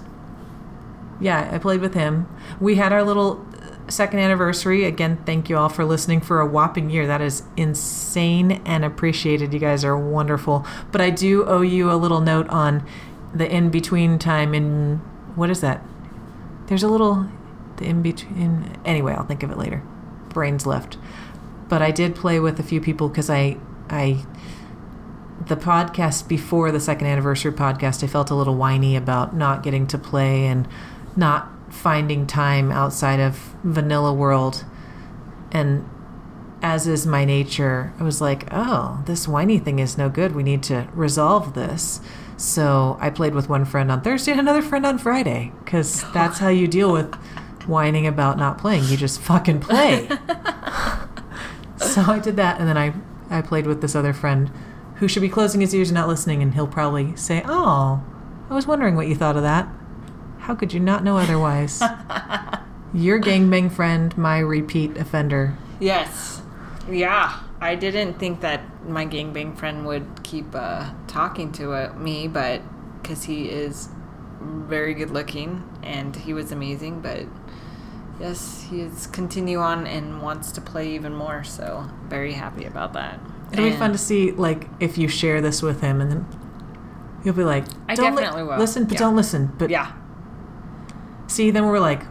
[1.19, 2.27] yeah, I played with him.
[2.59, 4.85] We had our little uh, second anniversary.
[4.85, 7.07] Again, thank you all for listening for a whopping year.
[7.07, 9.51] That is insane and appreciated.
[9.51, 10.65] You guys are wonderful.
[10.91, 12.85] But I do owe you a little note on
[13.33, 14.97] the in between time in
[15.35, 15.83] what is that?
[16.67, 17.27] There's a little
[17.77, 18.77] the in between.
[18.85, 19.81] Anyway, I'll think of it later.
[20.29, 20.97] Brains left.
[21.67, 23.57] But I did play with a few people because I
[23.89, 24.25] I
[25.47, 29.87] the podcast before the second anniversary podcast, I felt a little whiny about not getting
[29.87, 30.67] to play and
[31.15, 34.65] not finding time outside of Vanilla World.
[35.51, 35.89] And
[36.61, 40.35] as is my nature, I was like, oh, this whiny thing is no good.
[40.35, 42.01] We need to resolve this.
[42.37, 46.39] So I played with one friend on Thursday and another friend on Friday because that's
[46.39, 47.15] how you deal with
[47.69, 48.83] whining about not playing.
[48.85, 50.07] You just fucking play.
[51.77, 52.93] so I did that, and then I
[53.29, 54.51] I played with this other friend
[54.95, 58.03] who should be closing his ears and not listening, and he'll probably say, "Oh,
[58.49, 59.67] I was wondering what you thought of that.
[60.39, 61.81] How could you not know otherwise?"
[62.93, 65.55] Your gangbang friend, my repeat offender.
[65.79, 66.41] Yes.
[66.89, 67.39] Yeah.
[67.61, 72.61] I didn't think that my gangbang friend would keep uh, talking to uh, me, but
[73.01, 73.89] because he is
[74.41, 77.25] very good looking and he was amazing, but
[78.19, 81.43] yes, he is continue on and wants to play even more.
[81.43, 83.19] So very happy about that.
[83.51, 86.25] It'll be fun to see, like, if you share this with him, and then
[87.23, 88.57] you'll be like, I "Don't li- definitely will.
[88.57, 88.99] listen, but Yeah.
[88.99, 89.91] don't listen." But Yeah.
[91.27, 92.03] see, then we're like,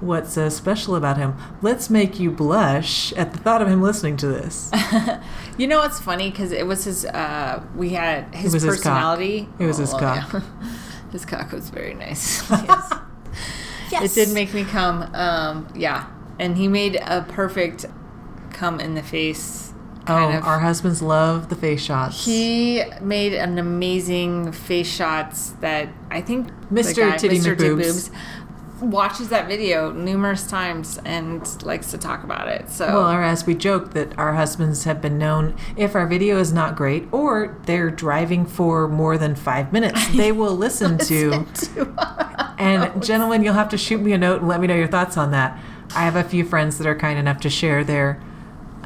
[0.00, 1.34] "What's so special about him?
[1.62, 4.70] Let's make you blush at the thought of him listening to this."
[5.56, 6.32] You know what's funny?
[6.32, 7.04] Because it was his.
[7.06, 8.78] Uh, we had his was his cock.
[8.78, 9.48] personality.
[9.60, 10.32] It was his Oh, cock.
[10.32, 10.40] yeah.
[11.12, 12.42] his cock was very nice.
[14.02, 15.02] It did make me come.
[15.14, 16.06] Um, yeah,
[16.38, 17.86] and he made a perfect
[18.52, 19.72] come in the face.
[20.06, 20.44] Oh, of.
[20.44, 22.26] our husbands love the face shots.
[22.26, 26.96] He made an amazing face shots that I think Mr.
[26.96, 27.56] guy- Titty Mr.
[27.56, 28.10] McBoobs.
[28.90, 32.68] Watches that video numerous times and likes to talk about it.
[32.70, 36.38] So Well, or as we joke that our husbands have been known, if our video
[36.38, 41.46] is not great or they're driving for more than five minutes, they will listen to.
[42.58, 45.16] And gentlemen, you'll have to shoot me a note and let me know your thoughts
[45.16, 45.58] on that.
[45.94, 48.22] I have a few friends that are kind enough to share their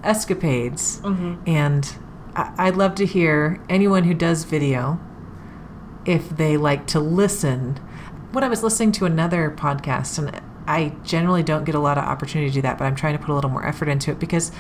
[0.02, 1.42] escapades, mm-hmm.
[1.46, 1.94] and
[2.34, 5.00] I- I'd love to hear anyone who does video
[6.04, 7.78] if they like to listen.
[8.32, 12.04] When I was listening to another podcast, and I generally don't get a lot of
[12.04, 14.18] opportunity to do that, but I'm trying to put a little more effort into it
[14.18, 14.52] because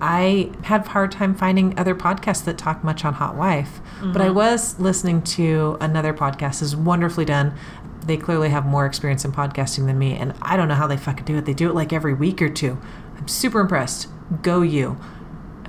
[0.00, 3.80] I have a hard time finding other podcasts that talk much on Hot Wife.
[4.00, 4.34] But I mm-hmm.
[4.34, 7.54] was listening to another podcast, is wonderfully done.
[8.04, 10.96] they clearly have more experience in podcasting than me, and I don't know how they
[10.96, 11.44] fucking do it.
[11.44, 12.78] They do it like every week or two.
[13.16, 14.08] I'm super impressed.
[14.42, 14.98] Go you.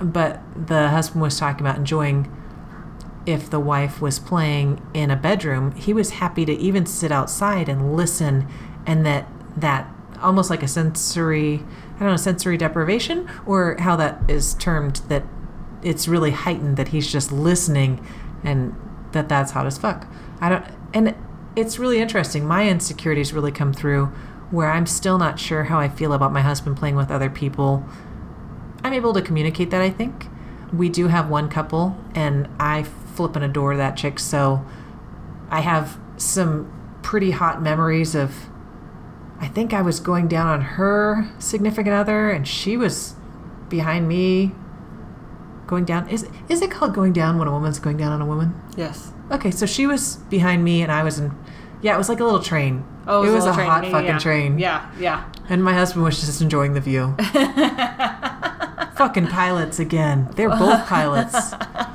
[0.02, 2.32] But the husband was talking about enjoying
[3.26, 7.70] if the wife was playing in a bedroom, he was happy to even sit outside
[7.70, 8.48] and listen,
[8.86, 9.88] and that that
[10.22, 11.64] almost like a sensory,
[11.96, 15.24] I don't know, sensory deprivation, or how that is termed, that
[15.82, 18.06] it's really heightened that he's just listening,
[18.44, 18.76] and
[19.12, 20.08] that that's hot as fuck.
[20.42, 21.16] I don't, and
[21.56, 22.46] it's really interesting.
[22.46, 24.08] My insecurities really come through
[24.52, 27.86] where I'm still not sure how I feel about my husband playing with other people.
[28.84, 30.28] I'm able to communicate that, I think.
[30.72, 32.84] We do have one couple, and I
[33.16, 34.66] flip and adore that chick, so
[35.50, 38.50] I have some pretty hot memories of.
[39.40, 43.16] I think I was going down on her significant other, and she was
[43.68, 44.54] behind me
[45.68, 46.08] going down.
[46.08, 48.60] Is, is it called going down when a woman's going down on a woman?
[48.78, 49.12] Yes.
[49.32, 51.36] Okay, so she was behind me, and I was in.
[51.82, 52.86] Yeah, it was like a little train.
[53.08, 53.68] Oh, it was a, little train.
[53.68, 54.20] hot fucking yeah.
[54.20, 54.60] train.
[54.60, 55.30] Yeah, yeah.
[55.50, 57.16] And my husband was just enjoying the view.
[58.96, 60.30] fucking pilots again.
[60.36, 61.34] They're both pilots.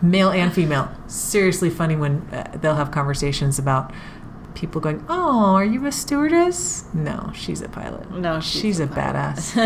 [0.00, 0.90] Male and female.
[1.06, 3.92] Seriously funny when uh, they'll have conversations about
[4.54, 8.10] people going, "Oh, are you a stewardess?" No, she's a pilot.
[8.10, 9.56] No, she's, she's a, badass.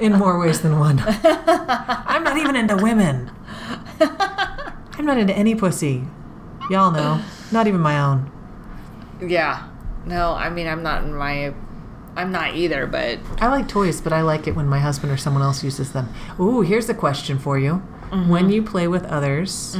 [0.00, 1.02] In more ways than one.
[1.06, 3.30] I'm not even into women.
[4.00, 6.04] I'm not into any pussy.
[6.70, 7.20] Y'all know.
[7.52, 8.30] Not even my own.
[9.20, 9.68] Yeah.
[10.04, 11.54] No, I mean I'm not in my
[12.16, 15.16] I'm not either, but I like toys, but I like it when my husband or
[15.16, 16.08] someone else uses them.
[16.40, 17.82] Ooh, here's a question for you.
[18.10, 19.76] When you play with others,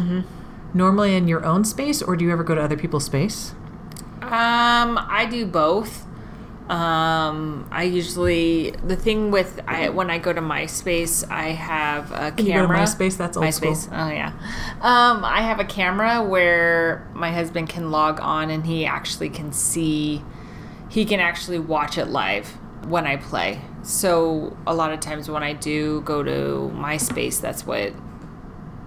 [0.74, 3.54] normally in your own space, or do you ever go to other people's space?
[4.22, 6.04] um I do both.
[6.68, 12.34] Um I usually the thing with I when I go to MySpace, I have a
[12.36, 12.78] you go to camera.
[12.78, 13.16] MySpace?
[13.16, 13.76] That's old school.
[13.92, 14.32] Oh yeah.
[14.80, 19.52] Um I have a camera where my husband can log on and he actually can
[19.52, 20.24] see
[20.88, 22.48] he can actually watch it live
[22.88, 23.60] when I play.
[23.82, 27.92] So a lot of times when I do go to MySpace, that's what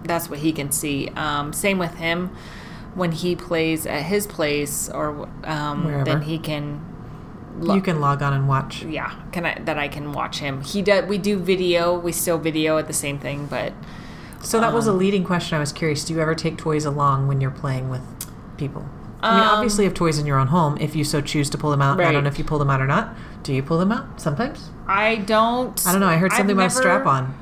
[0.04, 1.10] that's what he can see.
[1.16, 2.36] Um, same with him
[2.96, 6.04] when he plays at his place or um, Wherever.
[6.06, 6.82] then he can
[7.62, 8.84] You can log on and watch.
[8.84, 10.62] yeah can I that I can watch him.
[10.62, 13.74] He does we do video, we still video at the same thing, but
[14.42, 15.58] So that was Um, a leading question.
[15.58, 16.04] I was curious.
[16.06, 18.02] Do you ever take toys along when you're playing with
[18.58, 18.86] people?
[19.22, 21.50] I mean, Um, obviously, you have toys in your own home if you so choose
[21.50, 22.00] to pull them out.
[22.00, 23.14] I don't know if you pull them out or not.
[23.44, 24.70] Do you pull them out sometimes?
[24.88, 26.08] I don't I don't know.
[26.08, 27.34] I heard I've something about a strap on.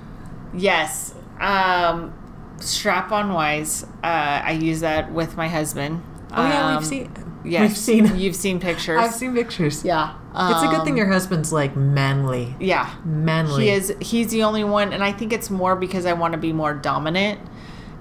[0.55, 1.13] Yes.
[1.39, 2.13] Um,
[2.59, 3.83] strap on wise.
[4.03, 6.03] Uh, I use that with my husband.
[6.31, 7.11] Oh, yeah, Um, we've seen.
[7.45, 8.15] Yes, We've seen.
[8.17, 8.99] You've seen pictures.
[8.99, 9.85] I've seen pictures.
[9.85, 10.15] Yeah.
[10.39, 12.55] It's a good thing Um, your husband's like manly.
[12.59, 12.93] Yeah.
[13.05, 13.63] Manly.
[13.65, 13.93] He is.
[14.01, 16.73] He's the only one, and I think it's more because I want to be more
[16.73, 17.39] dominant,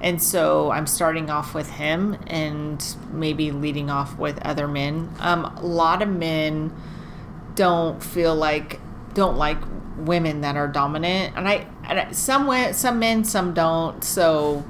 [0.01, 5.09] and so I'm starting off with him, and maybe leading off with other men.
[5.21, 6.75] Um, a lot of men
[7.55, 8.81] don't feel like
[9.15, 9.59] don't like
[9.97, 14.03] women that are dominant, and I, and some wa- some men, some don't.
[14.05, 14.65] So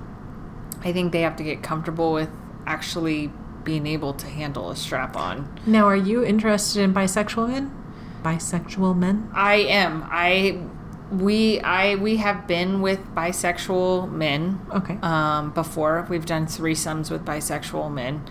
[0.84, 2.30] I think they have to get comfortable with
[2.66, 3.30] actually
[3.64, 5.58] being able to handle a strap on.
[5.66, 7.72] Now, are you interested in bisexual men?
[8.22, 9.30] Bisexual men?
[9.34, 10.06] I am.
[10.10, 10.60] I
[11.10, 14.98] we I we have been with bisexual men Okay.
[15.02, 16.06] um, before.
[16.08, 18.22] We've done threesomes with bisexual men,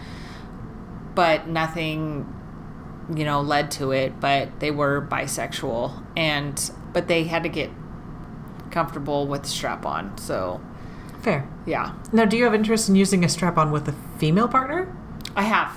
[1.15, 2.25] but nothing,
[3.15, 4.19] you know, led to it.
[4.19, 7.69] But they were bisexual, and but they had to get
[8.79, 10.15] comfortable with strap on.
[10.17, 10.59] So
[11.21, 11.47] Fair.
[11.65, 14.93] yeah, Now, do you have interest in using a strap on with a female partner?
[15.35, 15.71] I have.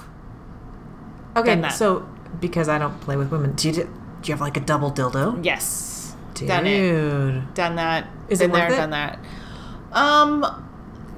[1.37, 2.07] Okay, so
[2.41, 3.81] because I don't play with women, do you, do
[4.25, 5.43] you have like a double dildo?
[5.45, 6.49] Yes, Dude.
[6.49, 7.55] done it.
[7.55, 8.09] Done that.
[8.29, 8.77] Is Been it worth there, it?
[8.77, 9.19] done that.
[9.93, 10.45] Um,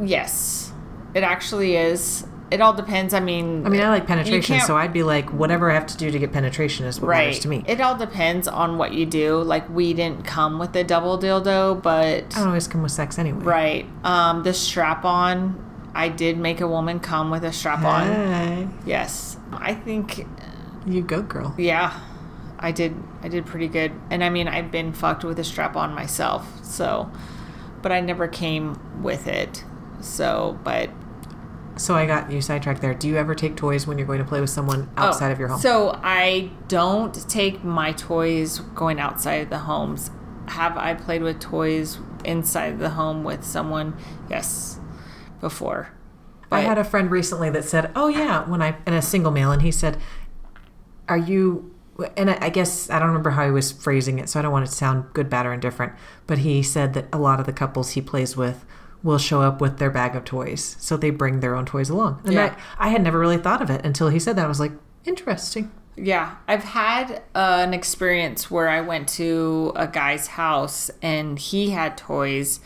[0.01, 0.73] yes,
[1.15, 2.25] it actually is.
[2.51, 3.15] It all depends.
[3.15, 5.97] I mean, I mean, I like penetration, so I'd be like, whatever I have to
[5.97, 7.65] do to get penetration is what matters to me.
[7.69, 9.41] It all depends on what you do.
[9.43, 13.19] Like we didn't come with a double dildo, but I don't always come with sex
[13.19, 13.45] anyway.
[13.45, 13.87] right.
[14.05, 15.67] Um, the strap on.
[15.95, 18.07] I did make a woman come with a strap on.
[18.07, 20.25] Hey, Yes, I think.
[20.87, 21.55] you go, girl.
[21.59, 21.99] Yeah,
[22.59, 22.95] I did.
[23.23, 23.93] I did pretty good.
[24.11, 26.47] And I mean, I've been fucked with a strap on myself.
[26.65, 27.11] So,
[27.83, 29.65] but I never came with it.
[30.01, 30.91] So, but
[31.77, 32.95] So I got you sidetracked there.
[32.95, 35.33] Do you ever take toys when you're going to play with someone oh, outside Oh,
[35.33, 35.61] of your home?
[35.61, 40.11] So I don't take my toys going outside of the homes.
[40.49, 43.97] Have I played with toys inside the home with someone?
[44.29, 44.79] Yes,
[45.41, 45.93] before.
[46.53, 49.53] I had a friend recently that said, "Oh yeah," when I and a single male,
[49.53, 49.99] and he said,
[51.09, 51.73] "Are you?"
[52.17, 54.53] And I I guess I don't remember how he was phrasing it, so I don't
[54.53, 55.93] want it to sound good, bad, or indifferent.
[56.27, 58.65] But he said that a lot of the couples he plays with
[59.03, 60.77] will show up with their bag of toys.
[60.79, 62.21] So they bring their own toys along.
[62.25, 62.57] And Yeah.
[62.79, 64.45] I, I had never really thought of it until he said that.
[64.45, 64.73] I was like,
[65.05, 65.71] interesting.
[65.97, 71.71] Yeah, I've had uh, an experience where I went to a guy's house and he
[71.71, 72.61] had toys,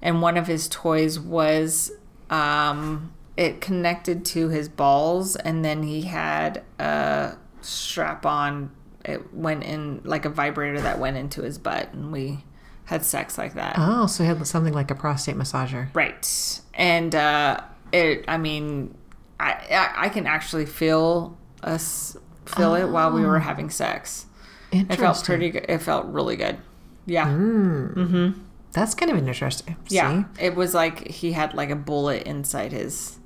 [0.00, 1.90] and one of his toys was
[2.30, 8.70] um, it connected to his balls, and then he had a strap on.
[9.04, 12.44] It went in like a vibrator that went into his butt, and we
[12.88, 13.74] had sex like that.
[13.76, 15.88] Oh, so he had something like a prostate massager.
[15.94, 16.60] Right.
[16.72, 17.60] And uh,
[17.92, 18.94] it, I mean,
[19.38, 22.16] I, I, I can actually feel us
[22.46, 24.24] feel it while we were having sex.
[24.72, 25.66] It felt pretty good.
[25.68, 26.56] It felt really good.
[27.04, 27.26] Yeah.
[27.26, 27.94] Mm.
[27.94, 28.34] Mhm.
[28.72, 29.76] That's kind of interesting.
[29.88, 30.24] Yeah.
[30.40, 33.18] It was like he had like a bullet inside his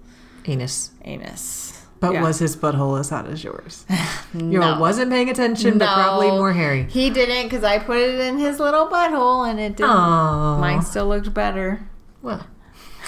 [0.45, 0.91] Anus.
[1.05, 1.72] anus.
[2.03, 2.23] But Yeah.
[2.23, 3.87] was his butthole as hot as yours?
[4.35, 4.79] You No.
[4.81, 6.87] wasn't paying attention, but probably more hairy.
[6.91, 9.91] He didn't because I put it in his little butthole and it didn't.
[9.93, 10.59] Aww.
[10.59, 11.81] Mine still looked better.
[12.23, 12.45] Well,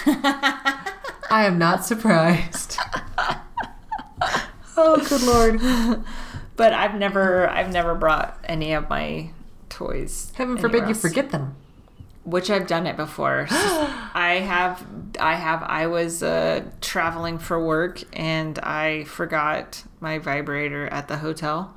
[0.07, 2.77] I am not surprised.
[4.77, 6.03] oh, good lord.
[6.55, 9.31] But I've never, I've never brought any of my
[9.69, 10.31] toys.
[10.35, 11.55] Heaven forbid anywhere you forget them.
[12.23, 13.47] which I've done it before.
[13.51, 20.87] I have, I have, I was uh, traveling for work and I forgot my vibrator
[20.87, 21.75] at the hotel.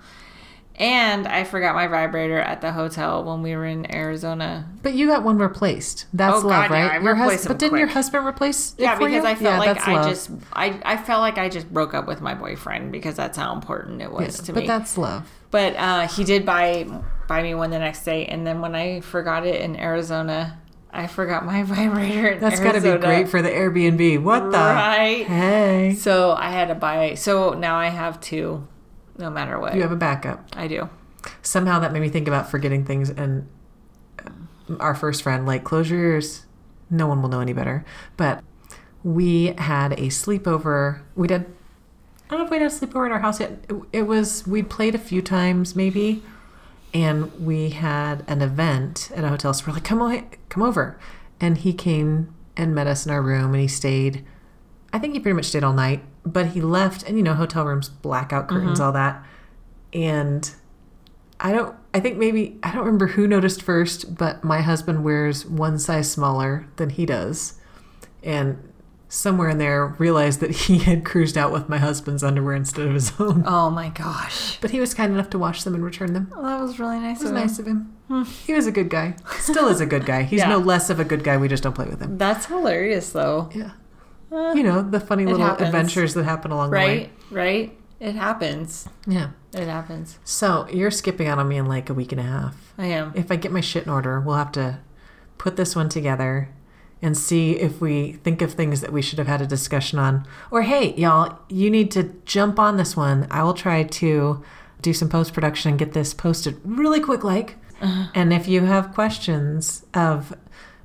[0.76, 4.68] And I forgot my vibrator at the hotel when we were in Arizona.
[4.80, 6.06] But you got one replaced.
[6.12, 7.00] That's Oh, love, God, yeah, right?
[7.00, 7.48] I your husband.
[7.48, 9.30] But didn't your husband replace it Yeah, for because you?
[9.30, 10.06] I felt Yeah, like I love.
[10.06, 13.52] just, I, I felt like I just broke up with my boyfriend because that's how
[13.54, 14.66] important it was Yeah, to but me.
[14.68, 15.28] But that's love.
[15.50, 16.86] But uh, he did buy
[17.26, 20.60] buy me one the next day, and then when I forgot it in Arizona,
[20.90, 22.38] I forgot my vibrator.
[22.38, 24.22] That's got to be great for the Airbnb.
[24.22, 24.58] What the?
[24.58, 25.26] Right.
[25.26, 25.94] Hey.
[25.98, 27.14] So I had to buy.
[27.14, 28.66] So now I have two,
[29.16, 29.74] no matter what.
[29.74, 30.46] You have a backup.
[30.54, 30.88] I do.
[31.42, 33.10] Somehow that made me think about forgetting things.
[33.10, 33.48] And
[34.24, 34.30] uh,
[34.80, 36.46] our first friend, like, close your ears.
[36.90, 37.84] No one will know any better.
[38.16, 38.42] But
[39.02, 41.00] we had a sleepover.
[41.14, 41.46] We did.
[42.30, 43.64] I don't know if we had a sleepover at our house yet.
[43.68, 46.22] It, it was we played a few times maybe,
[46.94, 49.52] and we had an event at a hotel.
[49.54, 50.98] So we're like, come on, come over,
[51.40, 54.24] and he came and met us in our room, and he stayed.
[54.92, 57.64] I think he pretty much stayed all night, but he left, and you know, hotel
[57.64, 58.86] rooms, blackout curtains, mm-hmm.
[58.86, 59.24] all that,
[59.92, 60.50] and
[61.40, 61.76] I don't.
[61.94, 66.10] I think maybe I don't remember who noticed first, but my husband wears one size
[66.10, 67.60] smaller than he does,
[68.22, 68.72] and
[69.08, 72.94] somewhere in there realized that he had cruised out with my husband's underwear instead of
[72.94, 73.42] his own.
[73.46, 74.58] Oh my gosh.
[74.60, 76.30] But he was kind enough to wash them and return them.
[76.34, 77.20] Well, that was really nice.
[77.20, 77.42] It was of him.
[77.42, 77.96] nice of him.
[78.08, 78.22] Hmm.
[78.46, 79.16] He was a good guy.
[79.38, 80.22] Still is a good guy.
[80.22, 80.48] He's Yeah.
[80.48, 81.36] no less of a good guy.
[81.36, 82.18] We just don't play with him.
[82.18, 83.50] That's hilarious, though.
[83.54, 83.72] Yeah.
[84.30, 85.68] Uh, you know the funny little happens.
[85.68, 86.98] adventures that happen along the way.
[86.98, 87.10] Right?
[87.30, 87.78] Right?
[88.00, 88.88] It happens.
[89.06, 89.30] Yeah.
[89.54, 90.18] It happens.
[90.22, 92.74] So you're skipping out on me in like a week and a half.
[92.76, 93.12] I am.
[93.14, 94.80] if I get my shit in order, we'll have to
[95.38, 96.50] put this one together
[97.00, 100.26] and see if we think of things that we should have had a discussion on.
[100.50, 103.26] Or hey, y'all, you need to jump on this one.
[103.30, 104.42] I will try to
[104.80, 107.56] do some post production and get this posted really quick like.
[107.80, 108.10] Uh-huh.
[108.14, 110.34] And if you have questions of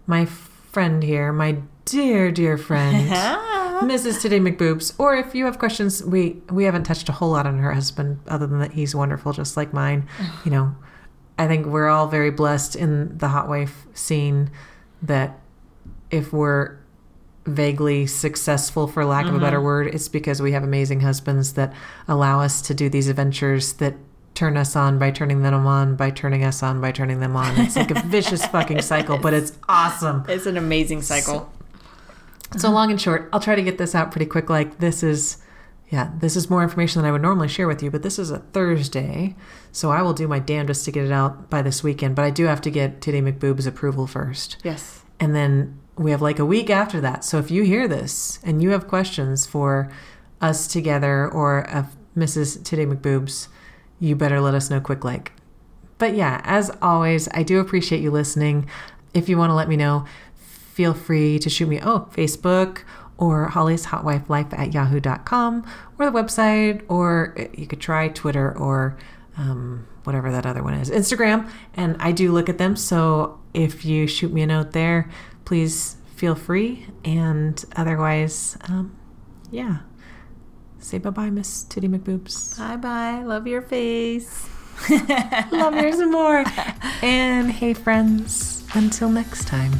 [0.05, 3.81] my friend here, my dear dear friend uh-huh.
[3.85, 4.21] Mrs.
[4.21, 7.57] Titty McBoobs, or if you have questions, we we haven't touched a whole lot on
[7.57, 10.07] her husband, other than that he's wonderful, just like mine.
[10.19, 10.41] Uh-huh.
[10.45, 10.75] You know,
[11.37, 14.51] I think we're all very blessed in the hot wife scene
[15.01, 15.39] that
[16.13, 16.77] if we're
[17.45, 19.65] vaguely successful, for lack of a better mm-hmm.
[19.65, 21.73] word, it's because we have amazing husbands that
[22.07, 23.95] allow us to do these adventures that
[24.35, 27.59] turn us on by turning them on by turning us on by turning them on.
[27.59, 30.23] It's like a vicious fucking cycle, but it's awesome.
[30.27, 31.51] It's an amazing cycle.
[32.57, 34.49] So long and short, I'll try to get this out pretty quick.
[34.49, 35.37] Like this is,
[35.89, 38.31] yeah, this is more information than I would normally share with you, but this is
[38.31, 39.35] a Thursday,
[39.71, 42.15] so I will do my damnedest to get it out by this weekend.
[42.15, 45.03] But I do have to get Titty McBoob's approval first, yes.
[45.19, 47.23] and then we have like a week after that.
[47.23, 49.91] So if you hear this and you have questions for
[50.41, 51.65] us together or
[52.17, 52.63] Mrs.
[52.63, 53.47] Titty McBoob's,
[53.99, 55.33] you better let us know quick like.
[55.97, 58.67] But yeah, as always, I do appreciate you listening.
[59.13, 62.83] If you want to let me know, feel free to shoot me, oh, Facebook
[63.17, 65.65] or Holly's Hot Wife Life at yahoo.com
[65.99, 68.97] or the website, or you could try Twitter or
[69.37, 71.49] um, whatever that other one is, Instagram.
[71.75, 72.75] And I do look at them.
[72.75, 75.09] So if you shoot me a note there,
[75.53, 76.87] please feel free.
[77.05, 78.97] And otherwise, um,
[79.51, 79.81] yeah.
[80.79, 82.57] Say bye bye, Miss Titty McBoobs.
[82.57, 83.21] Bye bye.
[83.21, 84.49] Love your face.
[85.51, 86.43] Love yours more.
[87.03, 89.73] And hey, friends, until next time.